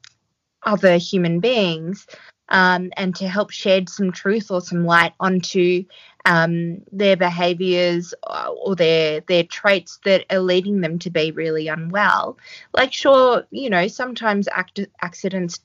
other 0.63 0.97
human 0.97 1.39
beings 1.39 2.07
um, 2.49 2.91
and 2.97 3.15
to 3.15 3.27
help 3.27 3.49
shed 3.49 3.89
some 3.89 4.11
truth 4.11 4.51
or 4.51 4.61
some 4.61 4.85
light 4.85 5.13
onto 5.19 5.83
um, 6.25 6.83
their 6.91 7.15
behaviors 7.15 8.13
uh, 8.23 8.51
or 8.63 8.75
their 8.75 9.21
their 9.21 9.43
traits 9.43 9.99
that 10.05 10.25
are 10.29 10.39
leading 10.39 10.81
them 10.81 10.99
to 10.99 11.09
be 11.09 11.31
really 11.31 11.67
unwell. 11.67 12.37
Like, 12.73 12.93
sure, 12.93 13.45
you 13.51 13.69
know, 13.69 13.87
sometimes 13.87 14.47
act- 14.49 14.87
accidents 15.01 15.59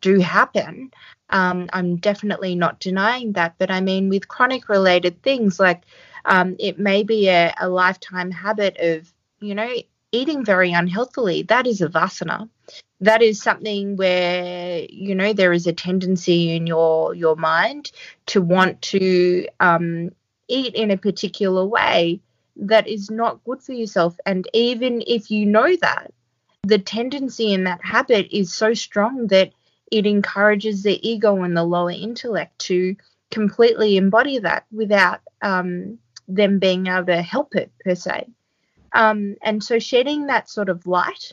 do 0.00 0.18
happen. 0.18 0.90
Um, 1.28 1.68
I'm 1.72 1.96
definitely 1.96 2.54
not 2.54 2.80
denying 2.80 3.32
that, 3.34 3.54
but 3.58 3.70
I 3.70 3.80
mean, 3.80 4.08
with 4.08 4.28
chronic 4.28 4.68
related 4.68 5.22
things, 5.22 5.60
like 5.60 5.84
um, 6.24 6.56
it 6.58 6.78
may 6.78 7.02
be 7.02 7.28
a, 7.28 7.54
a 7.60 7.68
lifetime 7.68 8.30
habit 8.30 8.76
of, 8.80 9.12
you 9.40 9.54
know, 9.54 9.70
eating 10.12 10.44
very 10.44 10.72
unhealthily. 10.72 11.42
That 11.42 11.66
is 11.66 11.80
a 11.80 11.88
vasana 11.88 12.48
that 13.00 13.22
is 13.22 13.42
something 13.42 13.96
where 13.96 14.86
you 14.88 15.14
know 15.14 15.32
there 15.32 15.52
is 15.52 15.66
a 15.66 15.72
tendency 15.72 16.54
in 16.54 16.66
your 16.66 17.14
your 17.14 17.36
mind 17.36 17.90
to 18.26 18.42
want 18.42 18.80
to 18.82 19.46
um, 19.58 20.10
eat 20.48 20.74
in 20.74 20.90
a 20.90 20.96
particular 20.96 21.64
way 21.64 22.20
that 22.56 22.86
is 22.86 23.10
not 23.10 23.42
good 23.44 23.62
for 23.62 23.72
yourself 23.72 24.16
and 24.26 24.46
even 24.52 25.02
if 25.06 25.30
you 25.30 25.46
know 25.46 25.74
that 25.76 26.12
the 26.62 26.78
tendency 26.78 27.52
in 27.52 27.64
that 27.64 27.82
habit 27.82 28.28
is 28.30 28.52
so 28.52 28.74
strong 28.74 29.28
that 29.28 29.50
it 29.90 30.06
encourages 30.06 30.82
the 30.82 31.08
ego 31.08 31.42
and 31.42 31.56
the 31.56 31.64
lower 31.64 31.90
intellect 31.90 32.58
to 32.58 32.94
completely 33.30 33.96
embody 33.96 34.38
that 34.38 34.66
without 34.70 35.20
um, 35.40 35.98
them 36.28 36.58
being 36.58 36.86
able 36.86 37.06
to 37.06 37.22
help 37.22 37.54
it 37.54 37.72
per 37.82 37.94
se 37.94 38.26
um, 38.92 39.36
and 39.42 39.62
so 39.62 39.78
shedding 39.78 40.26
that 40.26 40.48
sort 40.48 40.68
of 40.68 40.86
light 40.86 41.32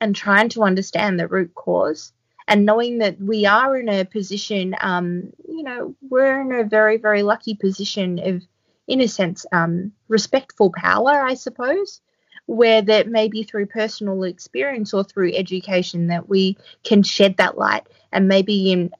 and 0.00 0.14
trying 0.14 0.48
to 0.50 0.62
understand 0.62 1.18
the 1.18 1.28
root 1.28 1.54
cause 1.54 2.12
and 2.48 2.66
knowing 2.66 2.98
that 2.98 3.20
we 3.20 3.46
are 3.46 3.78
in 3.78 3.88
a 3.88 4.04
position, 4.04 4.74
um, 4.80 5.32
you 5.48 5.62
know, 5.62 5.94
we're 6.08 6.40
in 6.40 6.52
a 6.52 6.68
very, 6.68 6.96
very 6.96 7.22
lucky 7.22 7.54
position 7.54 8.18
of, 8.18 8.42
in 8.88 9.00
a 9.00 9.06
sense, 9.06 9.46
um, 9.52 9.92
respectful 10.08 10.72
power, 10.74 11.10
I 11.10 11.34
suppose, 11.34 12.00
where 12.46 12.82
that 12.82 13.06
maybe 13.06 13.44
through 13.44 13.66
personal 13.66 14.24
experience 14.24 14.92
or 14.92 15.04
through 15.04 15.32
education 15.34 16.08
that 16.08 16.28
we 16.28 16.56
can 16.82 17.04
shed 17.04 17.36
that 17.36 17.56
light 17.56 17.86
and 18.10 18.26
maybe 18.26 18.72
in 18.72 18.90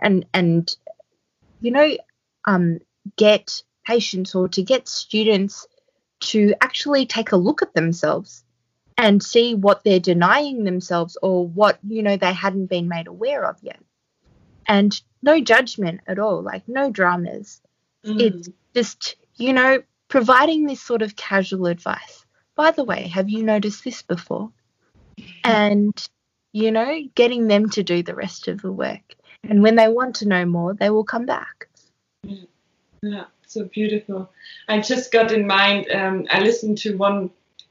and 0.00 0.24
and 0.32 0.74
you 1.60 1.70
know 1.70 1.96
um, 2.46 2.78
get 3.16 3.62
patients 3.84 4.34
or 4.34 4.48
to 4.48 4.62
get 4.62 4.88
students 4.88 5.66
to 6.24 6.54
actually 6.60 7.06
take 7.06 7.32
a 7.32 7.36
look 7.36 7.62
at 7.62 7.74
themselves 7.74 8.44
and 8.96 9.22
see 9.22 9.54
what 9.54 9.82
they're 9.82 10.00
denying 10.00 10.64
themselves 10.64 11.16
or 11.22 11.46
what 11.46 11.78
you 11.86 12.02
know 12.02 12.16
they 12.16 12.32
hadn't 12.32 12.66
been 12.66 12.88
made 12.88 13.06
aware 13.06 13.44
of 13.44 13.56
yet 13.62 13.80
and 14.66 15.00
no 15.22 15.40
judgment 15.40 16.00
at 16.06 16.18
all 16.18 16.42
like 16.42 16.66
no 16.68 16.90
dramas 16.90 17.60
mm. 18.04 18.20
it's 18.20 18.48
just 18.74 19.16
you 19.36 19.52
know 19.52 19.82
providing 20.08 20.66
this 20.66 20.80
sort 20.80 21.02
of 21.02 21.16
casual 21.16 21.66
advice 21.66 22.24
by 22.54 22.70
the 22.70 22.84
way, 22.84 23.08
have 23.08 23.28
you 23.28 23.42
noticed 23.42 23.84
this 23.84 24.02
before? 24.02 24.50
And, 25.42 26.08
you 26.52 26.70
know, 26.70 27.02
getting 27.14 27.48
them 27.48 27.68
to 27.70 27.82
do 27.82 28.02
the 28.02 28.14
rest 28.14 28.48
of 28.48 28.62
the 28.62 28.72
work. 28.72 29.14
And 29.42 29.62
when 29.62 29.76
they 29.76 29.88
want 29.88 30.16
to 30.16 30.28
know 30.28 30.44
more, 30.44 30.74
they 30.74 30.90
will 30.90 31.04
come 31.04 31.26
back. 31.26 31.68
Yeah, 33.02 33.24
so 33.46 33.64
beautiful. 33.64 34.30
I 34.68 34.80
just 34.80 35.12
got 35.12 35.32
in 35.32 35.46
mind, 35.46 35.90
um, 35.90 36.26
I 36.30 36.40
listened 36.40 36.78
to 36.78 36.96
one 36.96 37.30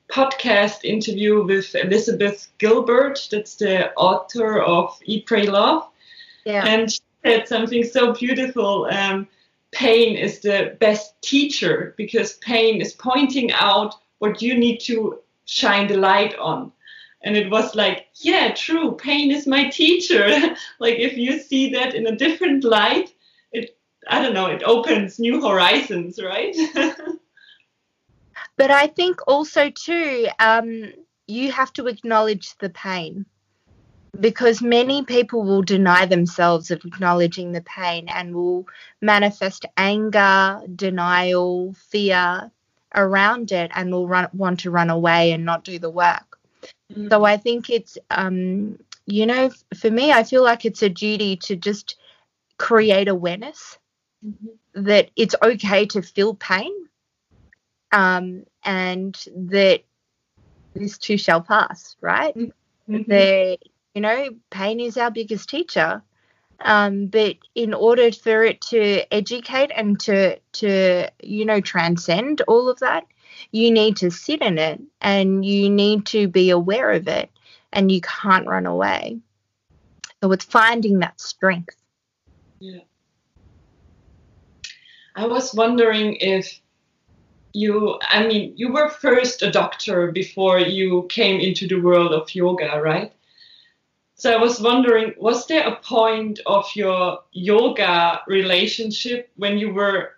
podcast 0.10 0.84
interview 0.84 1.44
with 1.44 1.74
Elizabeth 1.76 2.48
Gilbert, 2.60 3.28
that's 3.32 3.56
the 3.56 3.94
author 3.96 4.62
of 4.62 4.98
Eat, 5.06 5.26
Pray, 5.26 5.48
Love. 5.48 5.88
Yeah. 6.46 6.66
And 6.66 6.92
she 6.92 7.00
said 7.24 7.48
something 7.48 7.84
so 7.84 8.14
beautiful. 8.14 8.88
Um, 8.92 9.28
pain 9.72 10.16
is 10.16 10.40
the 10.40 10.78
best 10.80 11.20
teacher 11.22 11.94
because 11.98 12.34
pain 12.38 12.82
is 12.82 12.94
pointing 12.94 13.52
out 13.54 13.96
what 14.20 14.42
you 14.42 14.56
need 14.58 14.80
to 14.82 15.20
shine 15.46 15.88
the 15.88 15.98
light 15.98 16.36
on. 16.38 16.72
And 17.24 17.38
it 17.38 17.50
was 17.50 17.74
like, 17.74 18.08
yeah, 18.16 18.54
true, 18.54 18.92
pain 18.92 19.32
is 19.32 19.48
my 19.48 19.70
teacher. 19.70 20.28
like 20.80 21.00
if 21.00 21.18
you 21.18 21.40
see 21.40 21.72
that 21.72 21.96
in 21.96 22.06
a 22.08 22.16
different 22.16 22.64
light, 22.64 23.14
I 24.08 24.22
don't 24.22 24.34
know, 24.34 24.48
it 24.48 24.64
opens 24.64 25.20
new 25.20 25.42
horizons, 25.42 26.20
right? 26.22 26.56
But 28.56 28.72
I 28.72 28.88
think 28.88 29.20
also 29.28 29.70
too, 29.70 30.28
um, 30.40 30.94
you 31.28 31.52
have 31.52 31.74
to 31.74 31.88
acknowledge 31.88 32.56
the 32.58 32.70
pain 32.70 33.26
because 34.20 34.62
many 34.62 35.04
people 35.04 35.44
will 35.44 35.64
deny 35.64 36.06
themselves 36.06 36.70
of 36.70 36.86
acknowledging 36.86 37.52
the 37.52 37.62
pain 37.62 38.08
and 38.10 38.36
will 38.36 38.68
manifest 39.02 39.66
anger, 39.76 40.62
denial, 40.76 41.74
fear 41.74 42.52
around 42.96 43.52
it 43.52 43.72
and 43.74 43.92
will 43.92 44.08
run, 44.08 44.30
want 44.34 44.60
to 44.60 44.72
run 44.72 44.92
away 44.92 45.32
and 45.32 45.44
not 45.46 45.64
do 45.64 45.80
the 45.80 45.90
work. 45.90 46.38
Mm-hmm. 46.92 47.10
So 47.10 47.24
I 47.24 47.38
think 47.38 47.72
it's, 47.72 47.98
um, 48.12 48.78
you 49.08 49.26
know, 49.26 49.50
for 49.76 49.90
me, 49.90 50.12
I 50.12 50.24
feel 50.24 50.44
like 50.44 50.64
it's 50.64 50.84
a 50.84 50.90
duty 50.90 51.38
to 51.38 51.56
just 51.56 51.96
create 52.60 53.08
awareness 53.08 53.80
mm-hmm. 54.26 54.84
that 54.84 55.10
it's 55.16 55.36
okay 55.42 55.86
to 55.88 56.02
feel 56.02 56.34
pain 56.34 56.72
um, 57.92 58.44
and 58.64 59.24
that 59.36 59.84
this 60.74 60.98
too 60.98 61.18
shall 61.18 61.42
pass, 61.42 61.96
right? 62.02 62.36
Mm-hmm. 62.36 63.04
That, 63.08 63.60
you 63.94 64.02
know, 64.02 64.30
pain 64.50 64.80
is 64.80 64.98
our 64.98 65.12
biggest 65.12 65.50
teacher. 65.50 66.02
Um, 66.60 67.08
but 67.08 67.38
in 67.56 67.74
order 67.74 68.12
for 68.12 68.44
it 68.44 68.62
to 68.62 69.14
educate 69.14 69.72
and 69.76 70.00
to, 70.02 70.40
to, 70.54 71.10
you 71.22 71.46
know, 71.46 71.62
transcend 71.62 72.42
all 72.48 72.70
of 72.70 72.80
that, 72.80 73.06
you 73.52 73.72
need 73.72 73.98
to 73.98 74.10
sit 74.10 74.42
in 74.42 74.58
it 74.58 74.82
and 75.02 75.46
you 75.46 75.70
need 75.70 76.06
to 76.08 76.28
be 76.28 76.50
aware 76.50 76.92
of 76.92 77.08
it 77.08 77.30
and 77.72 77.92
you 77.92 78.02
can't 78.02 78.48
run 78.48 78.66
away. 78.66 79.20
So 80.22 80.32
it's 80.32 80.46
finding 80.46 81.00
that 81.00 81.20
strength. 81.20 81.76
Yeah. 82.60 82.80
I 85.16 85.28
was 85.28 85.54
wondering 85.54 86.18
if 86.20 86.60
you 87.54 88.00
i 88.10 88.26
mean 88.26 88.52
you 88.56 88.74
were 88.74 88.90
first 88.90 89.44
a 89.44 89.52
doctor 89.52 90.12
before 90.12 90.60
you 90.60 91.06
came 91.10 91.40
into 91.40 91.68
the 91.68 91.80
world 91.80 92.12
of 92.12 92.34
yoga 92.34 92.82
right? 92.82 93.14
So 94.16 94.34
i 94.34 94.38
was 94.38 94.60
wondering 94.60 95.14
was 95.18 95.46
there 95.48 95.68
a 95.68 95.76
point 95.76 96.40
of 96.46 96.66
your 96.76 97.20
yoga 97.32 98.22
relationship 98.28 99.30
when 99.36 99.58
you 99.58 99.72
were 99.72 100.14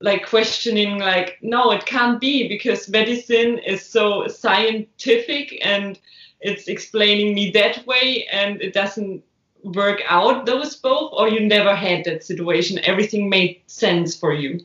like 0.00 0.26
questioning 0.26 0.98
like 0.98 1.38
no 1.40 1.70
it 1.72 1.86
can't 1.86 2.20
be 2.20 2.48
because 2.48 2.88
medicine 2.88 3.58
is 3.58 3.84
so 3.84 4.26
scientific 4.28 5.58
and 5.64 5.98
it's 6.40 6.68
explaining 6.68 7.34
me 7.34 7.50
that 7.52 7.86
way 7.86 8.26
and 8.32 8.60
it 8.60 8.72
doesn't 8.72 9.22
work 9.62 10.00
out 10.08 10.46
those 10.46 10.76
both 10.76 11.12
or 11.12 11.28
you 11.28 11.40
never 11.40 11.74
had 11.74 12.04
that 12.04 12.24
situation 12.24 12.80
everything 12.84 13.28
made 13.28 13.60
sense 13.66 14.16
for 14.16 14.32
you 14.32 14.60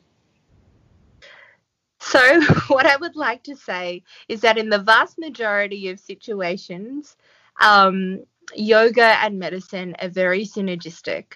so, 2.06 2.42
what 2.68 2.86
I 2.86 2.96
would 2.98 3.16
like 3.16 3.44
to 3.44 3.56
say 3.56 4.04
is 4.28 4.42
that 4.42 4.58
in 4.58 4.70
the 4.70 4.80
vast 4.80 5.18
majority 5.18 5.90
of 5.90 6.00
situations, 6.00 7.16
um, 7.60 8.24
yoga 8.54 9.18
and 9.24 9.40
medicine 9.40 9.96
are 10.00 10.10
very 10.10 10.46
synergistic. 10.46 11.34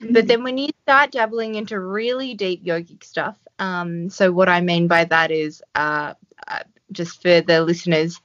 Mm-hmm. 0.00 0.12
But 0.12 0.28
then 0.28 0.44
when 0.44 0.58
you 0.58 0.70
start 0.82 1.12
dabbling 1.12 1.56
into 1.56 1.80
really 1.80 2.34
deep 2.34 2.64
yogic 2.64 3.02
stuff, 3.04 3.36
um, 3.58 4.08
so 4.10 4.30
what 4.32 4.48
I 4.48 4.60
mean 4.60 4.86
by 4.86 5.04
that 5.06 5.30
is 5.30 5.62
uh, 5.74 6.14
uh, 6.46 6.62
just 6.92 7.20
for 7.20 7.40
the 7.40 7.62
listeners, 7.62 8.20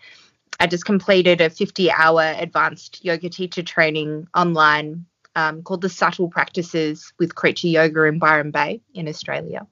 I 0.59 0.67
just 0.67 0.85
completed 0.85 1.41
a 1.41 1.49
50 1.49 1.91
hour 1.91 2.33
advanced 2.37 3.03
yoga 3.05 3.29
teacher 3.29 3.63
training 3.63 4.27
online 4.35 5.05
um, 5.35 5.61
called 5.61 5.81
the 5.81 5.89
Subtle 5.89 6.29
Practices 6.29 7.13
with 7.19 7.35
Creature 7.35 7.67
Yoga 7.67 8.03
in 8.03 8.17
Byron 8.17 8.51
Bay 8.51 8.81
in 8.93 9.07
Australia. 9.07 9.67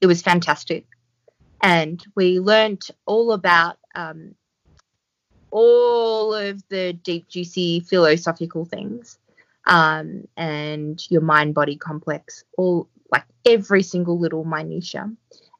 It 0.00 0.06
was 0.06 0.22
fantastic 0.22 0.86
and 1.62 2.04
we 2.16 2.40
learnt 2.40 2.90
all 3.06 3.32
about 3.32 3.78
um, 3.94 4.34
all 5.50 6.34
of 6.34 6.62
the 6.68 6.92
deep, 6.92 7.28
juicy 7.28 7.80
philosophical 7.80 8.64
things 8.64 9.18
um, 9.66 10.24
and 10.36 11.04
your 11.10 11.20
mind 11.20 11.54
body 11.54 11.76
complex, 11.76 12.44
all 12.56 12.88
like 13.12 13.24
every 13.44 13.82
single 13.82 14.18
little 14.18 14.44
minutia. 14.44 15.10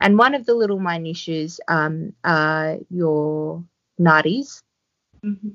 And 0.01 0.17
one 0.17 0.35
of 0.35 0.47
the 0.47 0.55
little 0.55 0.79
minutiae 0.79 1.49
um, 1.69 2.15
are 2.25 2.79
your 2.89 3.65
nadis. 4.01 4.63
Mm-hmm. 5.25 5.51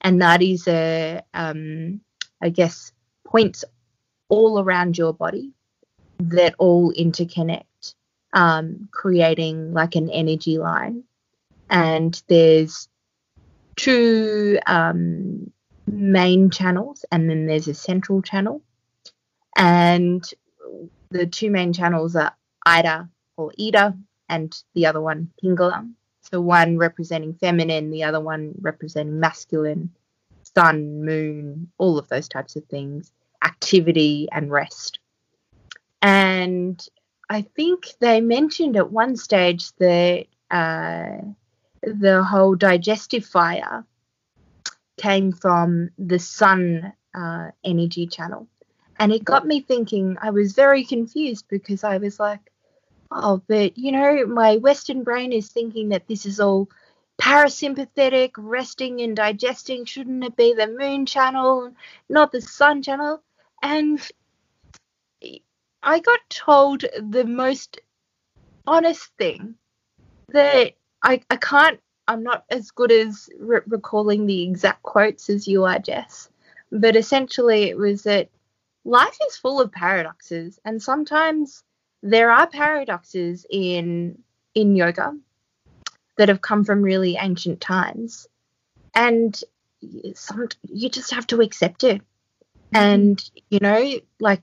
And 0.00 0.20
nadis 0.20 0.66
are, 0.68 1.22
um, 1.34 2.00
I 2.42 2.48
guess, 2.50 2.92
points 3.26 3.64
all 4.28 4.60
around 4.60 4.98
your 4.98 5.12
body 5.12 5.52
that 6.18 6.54
all 6.58 6.92
interconnect 6.92 7.64
um, 8.32 8.88
creating 8.92 9.72
like 9.72 9.94
an 9.94 10.10
energy 10.10 10.58
line. 10.58 11.04
And 11.70 12.20
there's 12.28 12.88
two 13.76 14.58
um, 14.66 15.50
main 15.86 16.50
channels, 16.50 17.04
and 17.10 17.28
then 17.28 17.46
there's 17.46 17.68
a 17.68 17.74
central 17.74 18.22
channel. 18.22 18.62
And 19.56 20.24
the 21.10 21.26
two 21.26 21.50
main 21.50 21.72
channels 21.72 22.16
are 22.16 22.34
Ida 22.64 23.08
or 23.36 23.52
Ida, 23.60 23.96
and 24.28 24.54
the 24.74 24.86
other 24.86 25.00
one 25.00 25.30
Pingala. 25.42 25.90
So 26.30 26.40
one 26.40 26.76
representing 26.76 27.34
feminine, 27.34 27.90
the 27.90 28.04
other 28.04 28.20
one 28.20 28.52
representing 28.60 29.18
masculine, 29.18 29.90
sun, 30.54 31.04
moon, 31.04 31.70
all 31.78 31.98
of 31.98 32.08
those 32.08 32.28
types 32.28 32.54
of 32.56 32.64
things, 32.66 33.12
activity 33.44 34.28
and 34.32 34.50
rest. 34.50 34.98
And 36.02 36.86
I 37.30 37.42
think 37.42 37.86
they 38.00 38.20
mentioned 38.20 38.76
at 38.76 38.90
one 38.90 39.16
stage 39.16 39.72
that 39.76 40.26
uh, 40.50 41.18
the 41.82 42.22
whole 42.22 42.54
digestive 42.54 43.24
fire 43.24 43.84
came 44.98 45.32
from 45.32 45.90
the 45.98 46.18
sun 46.18 46.92
uh, 47.14 47.50
energy 47.64 48.06
channel. 48.06 48.48
And 48.98 49.12
it 49.12 49.24
got 49.24 49.46
me 49.46 49.60
thinking, 49.60 50.16
I 50.20 50.30
was 50.30 50.52
very 50.52 50.84
confused 50.84 51.46
because 51.48 51.84
I 51.84 51.98
was 51.98 52.18
like, 52.18 52.40
oh, 53.10 53.42
but 53.46 53.76
you 53.78 53.92
know, 53.92 54.26
my 54.26 54.56
Western 54.56 55.02
brain 55.02 55.32
is 55.32 55.48
thinking 55.48 55.90
that 55.90 56.06
this 56.08 56.26
is 56.26 56.40
all 56.40 56.68
parasympathetic, 57.20 58.32
resting 58.36 59.00
and 59.00 59.16
digesting. 59.16 59.84
Shouldn't 59.84 60.24
it 60.24 60.36
be 60.36 60.54
the 60.54 60.66
moon 60.68 61.06
channel, 61.06 61.72
not 62.08 62.32
the 62.32 62.40
sun 62.40 62.82
channel? 62.82 63.22
And 63.62 64.00
I 65.82 66.00
got 66.00 66.20
told 66.28 66.84
the 67.00 67.24
most 67.24 67.80
honest 68.66 69.10
thing 69.18 69.54
that 70.28 70.74
I, 71.02 71.22
I 71.30 71.36
can't, 71.36 71.80
I'm 72.06 72.22
not 72.22 72.44
as 72.50 72.70
good 72.70 72.92
as 72.92 73.28
re- 73.38 73.60
recalling 73.66 74.26
the 74.26 74.42
exact 74.42 74.82
quotes 74.82 75.28
as 75.30 75.48
you 75.48 75.64
are, 75.64 75.78
Jess, 75.78 76.30
but 76.70 76.96
essentially 76.96 77.64
it 77.64 77.76
was 77.76 78.02
that 78.04 78.28
life 78.84 79.16
is 79.28 79.36
full 79.36 79.60
of 79.60 79.72
paradoxes, 79.72 80.58
and 80.64 80.82
sometimes 80.82 81.64
there 82.02 82.30
are 82.30 82.46
paradoxes 82.46 83.46
in 83.50 84.18
in 84.54 84.76
yoga 84.76 85.16
that 86.16 86.28
have 86.28 86.40
come 86.40 86.64
from 86.64 86.82
really 86.82 87.16
ancient 87.16 87.60
times, 87.60 88.26
and 88.94 89.40
some 90.14 90.48
you 90.68 90.88
just 90.88 91.12
have 91.12 91.26
to 91.28 91.40
accept 91.40 91.84
it. 91.84 92.02
And 92.72 93.22
you 93.50 93.60
know, 93.60 93.94
like 94.20 94.42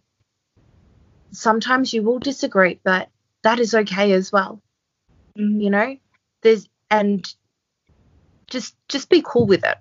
sometimes 1.31 1.93
you 1.93 2.03
will 2.03 2.19
disagree, 2.19 2.79
but 2.83 3.09
that 3.43 3.59
is 3.59 3.75
okay 3.75 4.11
as 4.13 4.31
well. 4.31 4.61
Mm-hmm. 5.37 5.61
You 5.61 5.69
know, 5.69 5.97
there's 6.41 6.67
and 6.89 7.33
just 8.47 8.75
just 8.87 9.09
be 9.09 9.21
cool 9.25 9.45
with 9.45 9.63
it. 9.63 9.77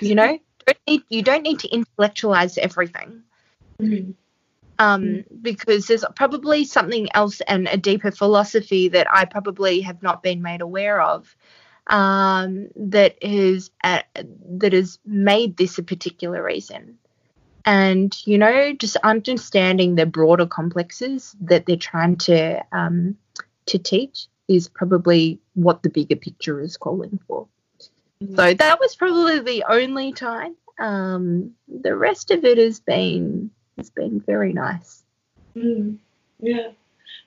You 0.00 0.14
know, 0.14 0.38
don't 0.66 0.78
need, 0.86 1.02
you 1.08 1.22
don't 1.22 1.42
need 1.42 1.60
to 1.60 1.68
intellectualize 1.68 2.58
everything. 2.58 3.22
Mm-hmm. 3.80 4.12
Um, 4.78 5.02
mm. 5.02 5.24
because 5.42 5.86
there's 5.86 6.04
probably 6.14 6.64
something 6.64 7.08
else 7.14 7.40
and 7.42 7.68
a 7.68 7.76
deeper 7.76 8.10
philosophy 8.10 8.88
that 8.88 9.06
I 9.12 9.24
probably 9.24 9.80
have 9.82 10.02
not 10.02 10.22
been 10.22 10.42
made 10.42 10.60
aware 10.60 11.00
of 11.00 11.36
um, 11.86 12.68
that 12.76 13.16
is 13.20 13.70
uh, 13.84 14.02
that 14.58 14.72
has 14.72 14.98
made 15.04 15.56
this 15.56 15.78
a 15.78 15.82
particular 15.82 16.42
reason. 16.42 16.98
And 17.64 18.14
you 18.26 18.38
know, 18.38 18.72
just 18.74 18.96
understanding 18.96 19.94
the 19.94 20.06
broader 20.06 20.46
complexes 20.46 21.34
that 21.40 21.66
they're 21.66 21.76
trying 21.76 22.16
to 22.18 22.64
um, 22.72 23.16
to 23.66 23.78
teach 23.78 24.26
is 24.48 24.68
probably 24.68 25.40
what 25.54 25.82
the 25.82 25.90
bigger 25.90 26.16
picture 26.16 26.60
is 26.60 26.76
calling 26.76 27.18
for. 27.26 27.48
Mm. 28.22 28.36
So 28.36 28.54
that 28.54 28.80
was 28.80 28.94
probably 28.94 29.40
the 29.40 29.64
only 29.68 30.12
time. 30.12 30.54
Um, 30.78 31.52
the 31.68 31.96
rest 31.96 32.30
of 32.30 32.44
it 32.44 32.58
has 32.58 32.80
been 32.80 33.50
has 33.76 33.90
been 33.90 34.20
very 34.20 34.52
nice. 34.52 35.02
Mm, 35.56 35.98
yeah, 36.40 36.68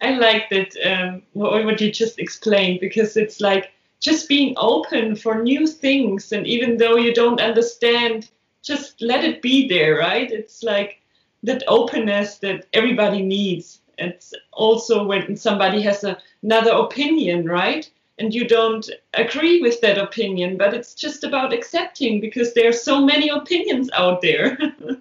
I 0.01 0.11
like 0.11 0.49
that 0.49 0.75
um, 0.85 1.23
what, 1.33 1.65
what 1.65 1.81
you 1.81 1.91
just 1.91 2.19
explained 2.19 2.79
because 2.79 3.17
it's 3.17 3.41
like 3.41 3.71
just 3.99 4.29
being 4.29 4.53
open 4.57 5.15
for 5.15 5.41
new 5.41 5.67
things, 5.67 6.31
and 6.31 6.47
even 6.47 6.77
though 6.77 6.95
you 6.95 7.13
don't 7.13 7.41
understand, 7.41 8.29
just 8.61 9.01
let 9.01 9.23
it 9.23 9.41
be 9.41 9.67
there, 9.67 9.97
right? 9.97 10.31
It's 10.31 10.63
like 10.63 11.01
that 11.43 11.63
openness 11.67 12.37
that 12.39 12.65
everybody 12.73 13.21
needs. 13.21 13.81
It's 13.97 14.33
also 14.53 15.05
when 15.05 15.35
somebody 15.35 15.81
has 15.81 16.03
a, 16.03 16.17
another 16.41 16.71
opinion, 16.71 17.45
right? 17.45 17.89
and 18.19 18.35
you 18.35 18.47
don't 18.47 18.89
agree 19.13 19.61
with 19.61 19.79
that 19.81 19.97
opinion, 19.97 20.57
but 20.57 20.73
it's 20.73 20.93
just 20.93 21.23
about 21.23 21.53
accepting 21.53 22.19
because 22.19 22.53
there 22.53 22.69
are 22.69 22.73
so 22.73 23.03
many 23.03 23.29
opinions 23.29 23.89
out 23.93 24.21
there. 24.21 24.57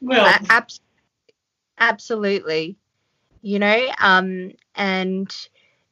well, 0.00 0.38
uh, 0.48 0.60
absolutely. 1.78 2.76
You 3.42 3.58
know, 3.58 3.88
um, 4.00 4.52
and 4.74 5.34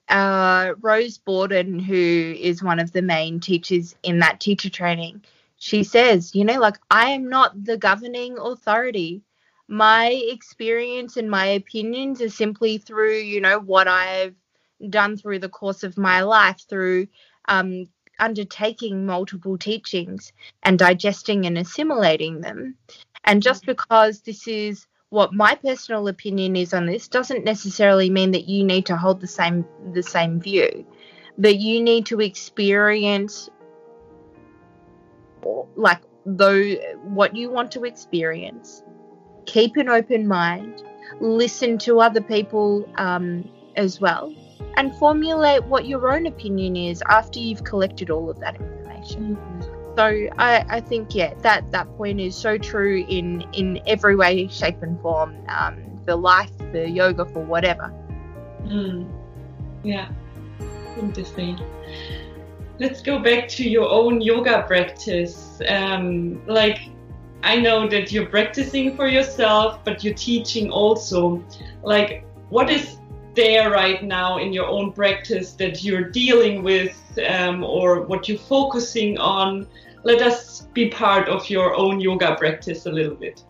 uh, 0.09 0.75
Rose 0.81 1.19
Borden, 1.19 1.79
who 1.79 2.35
is 2.39 2.63
one 2.63 2.79
of 2.81 2.93
the 2.93 3.03
main 3.03 3.41
teachers 3.41 3.95
in 4.03 4.19
that 4.21 4.41
teacher 4.41 4.71
training, 4.71 5.23
she 5.57 5.83
says, 5.83 6.35
you 6.35 6.45
know, 6.45 6.59
like 6.59 6.79
I 6.91 7.11
am 7.11 7.29
not 7.29 7.65
the 7.65 7.77
governing 7.77 8.39
authority. 8.39 9.23
My 9.69 10.09
experience 10.09 11.17
and 11.17 11.31
my 11.31 11.47
opinions 11.47 12.21
are 12.21 12.29
simply 12.29 12.79
through, 12.79 13.19
you 13.19 13.41
know, 13.41 13.61
what 13.61 13.89
I've 13.89 14.35
done 14.91 15.17
through 15.17 15.39
the 15.39 15.49
course 15.49 15.83
of 15.85 15.97
my 15.97 16.21
life 16.23 16.61
through 16.69 17.07
um, 17.49 17.87
undertaking 18.19 19.07
multiple 19.07 19.59
teachings 19.59 20.33
and 20.63 20.79
digesting 20.79 21.47
and 21.47 21.59
assimilating 21.59 22.41
them. 22.41 22.77
And 23.25 23.43
just 23.43 23.63
mm-hmm. 23.63 23.73
because 23.73 24.21
this 24.21 24.47
is 24.47 24.87
what 25.15 25.33
my 25.33 25.55
personal 25.55 26.09
opinion 26.09 26.57
is 26.57 26.75
on 26.75 26.87
this 26.87 27.07
doesn't 27.07 27.45
necessarily 27.45 28.11
mean 28.11 28.33
that 28.33 28.49
you 28.49 28.65
need 28.65 28.85
to 28.87 28.97
hold 28.97 29.21
the 29.21 29.29
same 29.29 29.65
the 29.93 30.03
same 30.03 30.41
view 30.41 30.85
but 31.39 31.57
you 31.57 31.81
need 31.81 32.05
to 32.07 32.21
experience 32.21 33.49
like 35.77 36.01
though 36.27 36.63
what 37.05 37.37
you 37.37 37.49
want 37.49 37.71
to 37.71 37.85
experience 37.85 38.83
keep 39.47 39.77
an 39.77 39.89
open 39.89 40.27
mind 40.27 40.83
listen 41.21 41.79
to 41.79 42.01
other 42.01 42.21
people 42.21 42.89
um, 42.97 43.49
as 43.77 44.01
well 44.01 44.35
and 44.77 44.95
formulate 44.97 45.65
what 45.65 45.87
your 45.87 46.13
own 46.13 46.27
opinion 46.27 46.77
is 46.77 47.03
after 47.09 47.39
you've 47.39 47.65
collected 47.65 48.11
all 48.11 48.31
of 48.31 48.39
that 48.41 48.57
information 48.61 49.37
mm-hmm. 49.37 49.71
So 49.97 50.29
I, 50.39 50.65
I 50.69 50.81
think 50.81 51.15
yeah 51.15 51.35
that 51.43 51.71
that 51.71 51.87
point 51.97 52.19
is 52.19 52.35
so 52.35 52.59
true 52.59 53.05
in 53.09 53.43
in 53.53 53.81
every 53.87 54.17
way, 54.17 54.49
shape 54.49 54.83
and 54.83 55.01
form. 55.01 55.37
Um, 55.49 55.95
for 56.05 56.15
life, 56.15 56.51
for 56.71 56.85
yoga, 56.85 57.25
for 57.25 57.45
whatever. 57.45 57.93
Mm. 58.65 59.11
Yeah, 59.83 60.09
interesting. 60.99 61.59
Let's 62.79 63.03
go 63.03 63.19
back 63.19 63.49
to 63.49 63.69
your 63.69 63.89
own 63.89 64.21
yoga 64.21 64.65
practice. 64.67 65.61
Um, 65.69 66.45
like 66.47 66.81
I 67.43 67.57
know 67.57 67.89
that 67.89 68.11
you're 68.11 68.27
practicing 68.27 68.97
for 68.97 69.07
yourself, 69.07 69.81
but 69.85 70.03
you're 70.03 70.15
teaching 70.15 70.71
also. 70.71 71.43
Like 71.83 72.25
what 72.51 72.71
is 72.71 72.99
there 73.35 73.71
right 73.71 74.03
now 74.03 74.39
in 74.39 74.53
your 74.53 74.67
own 74.67 74.93
practice 74.93 75.53
that 75.55 75.83
you're 75.83 76.11
dealing 76.11 76.63
with 76.63 76.97
um, 77.29 77.65
or 77.65 78.03
what 78.03 78.29
you're 78.29 78.39
focusing 78.39 79.19
on 79.19 79.67
let 80.05 80.21
us 80.21 80.69
be 80.75 80.91
part 80.91 81.29
of 81.29 81.49
your 81.49 81.75
own 81.75 81.99
yoga 81.99 82.37
practice 82.37 82.85
a 82.87 82.93
little 82.93 83.15
bit. 83.15 83.43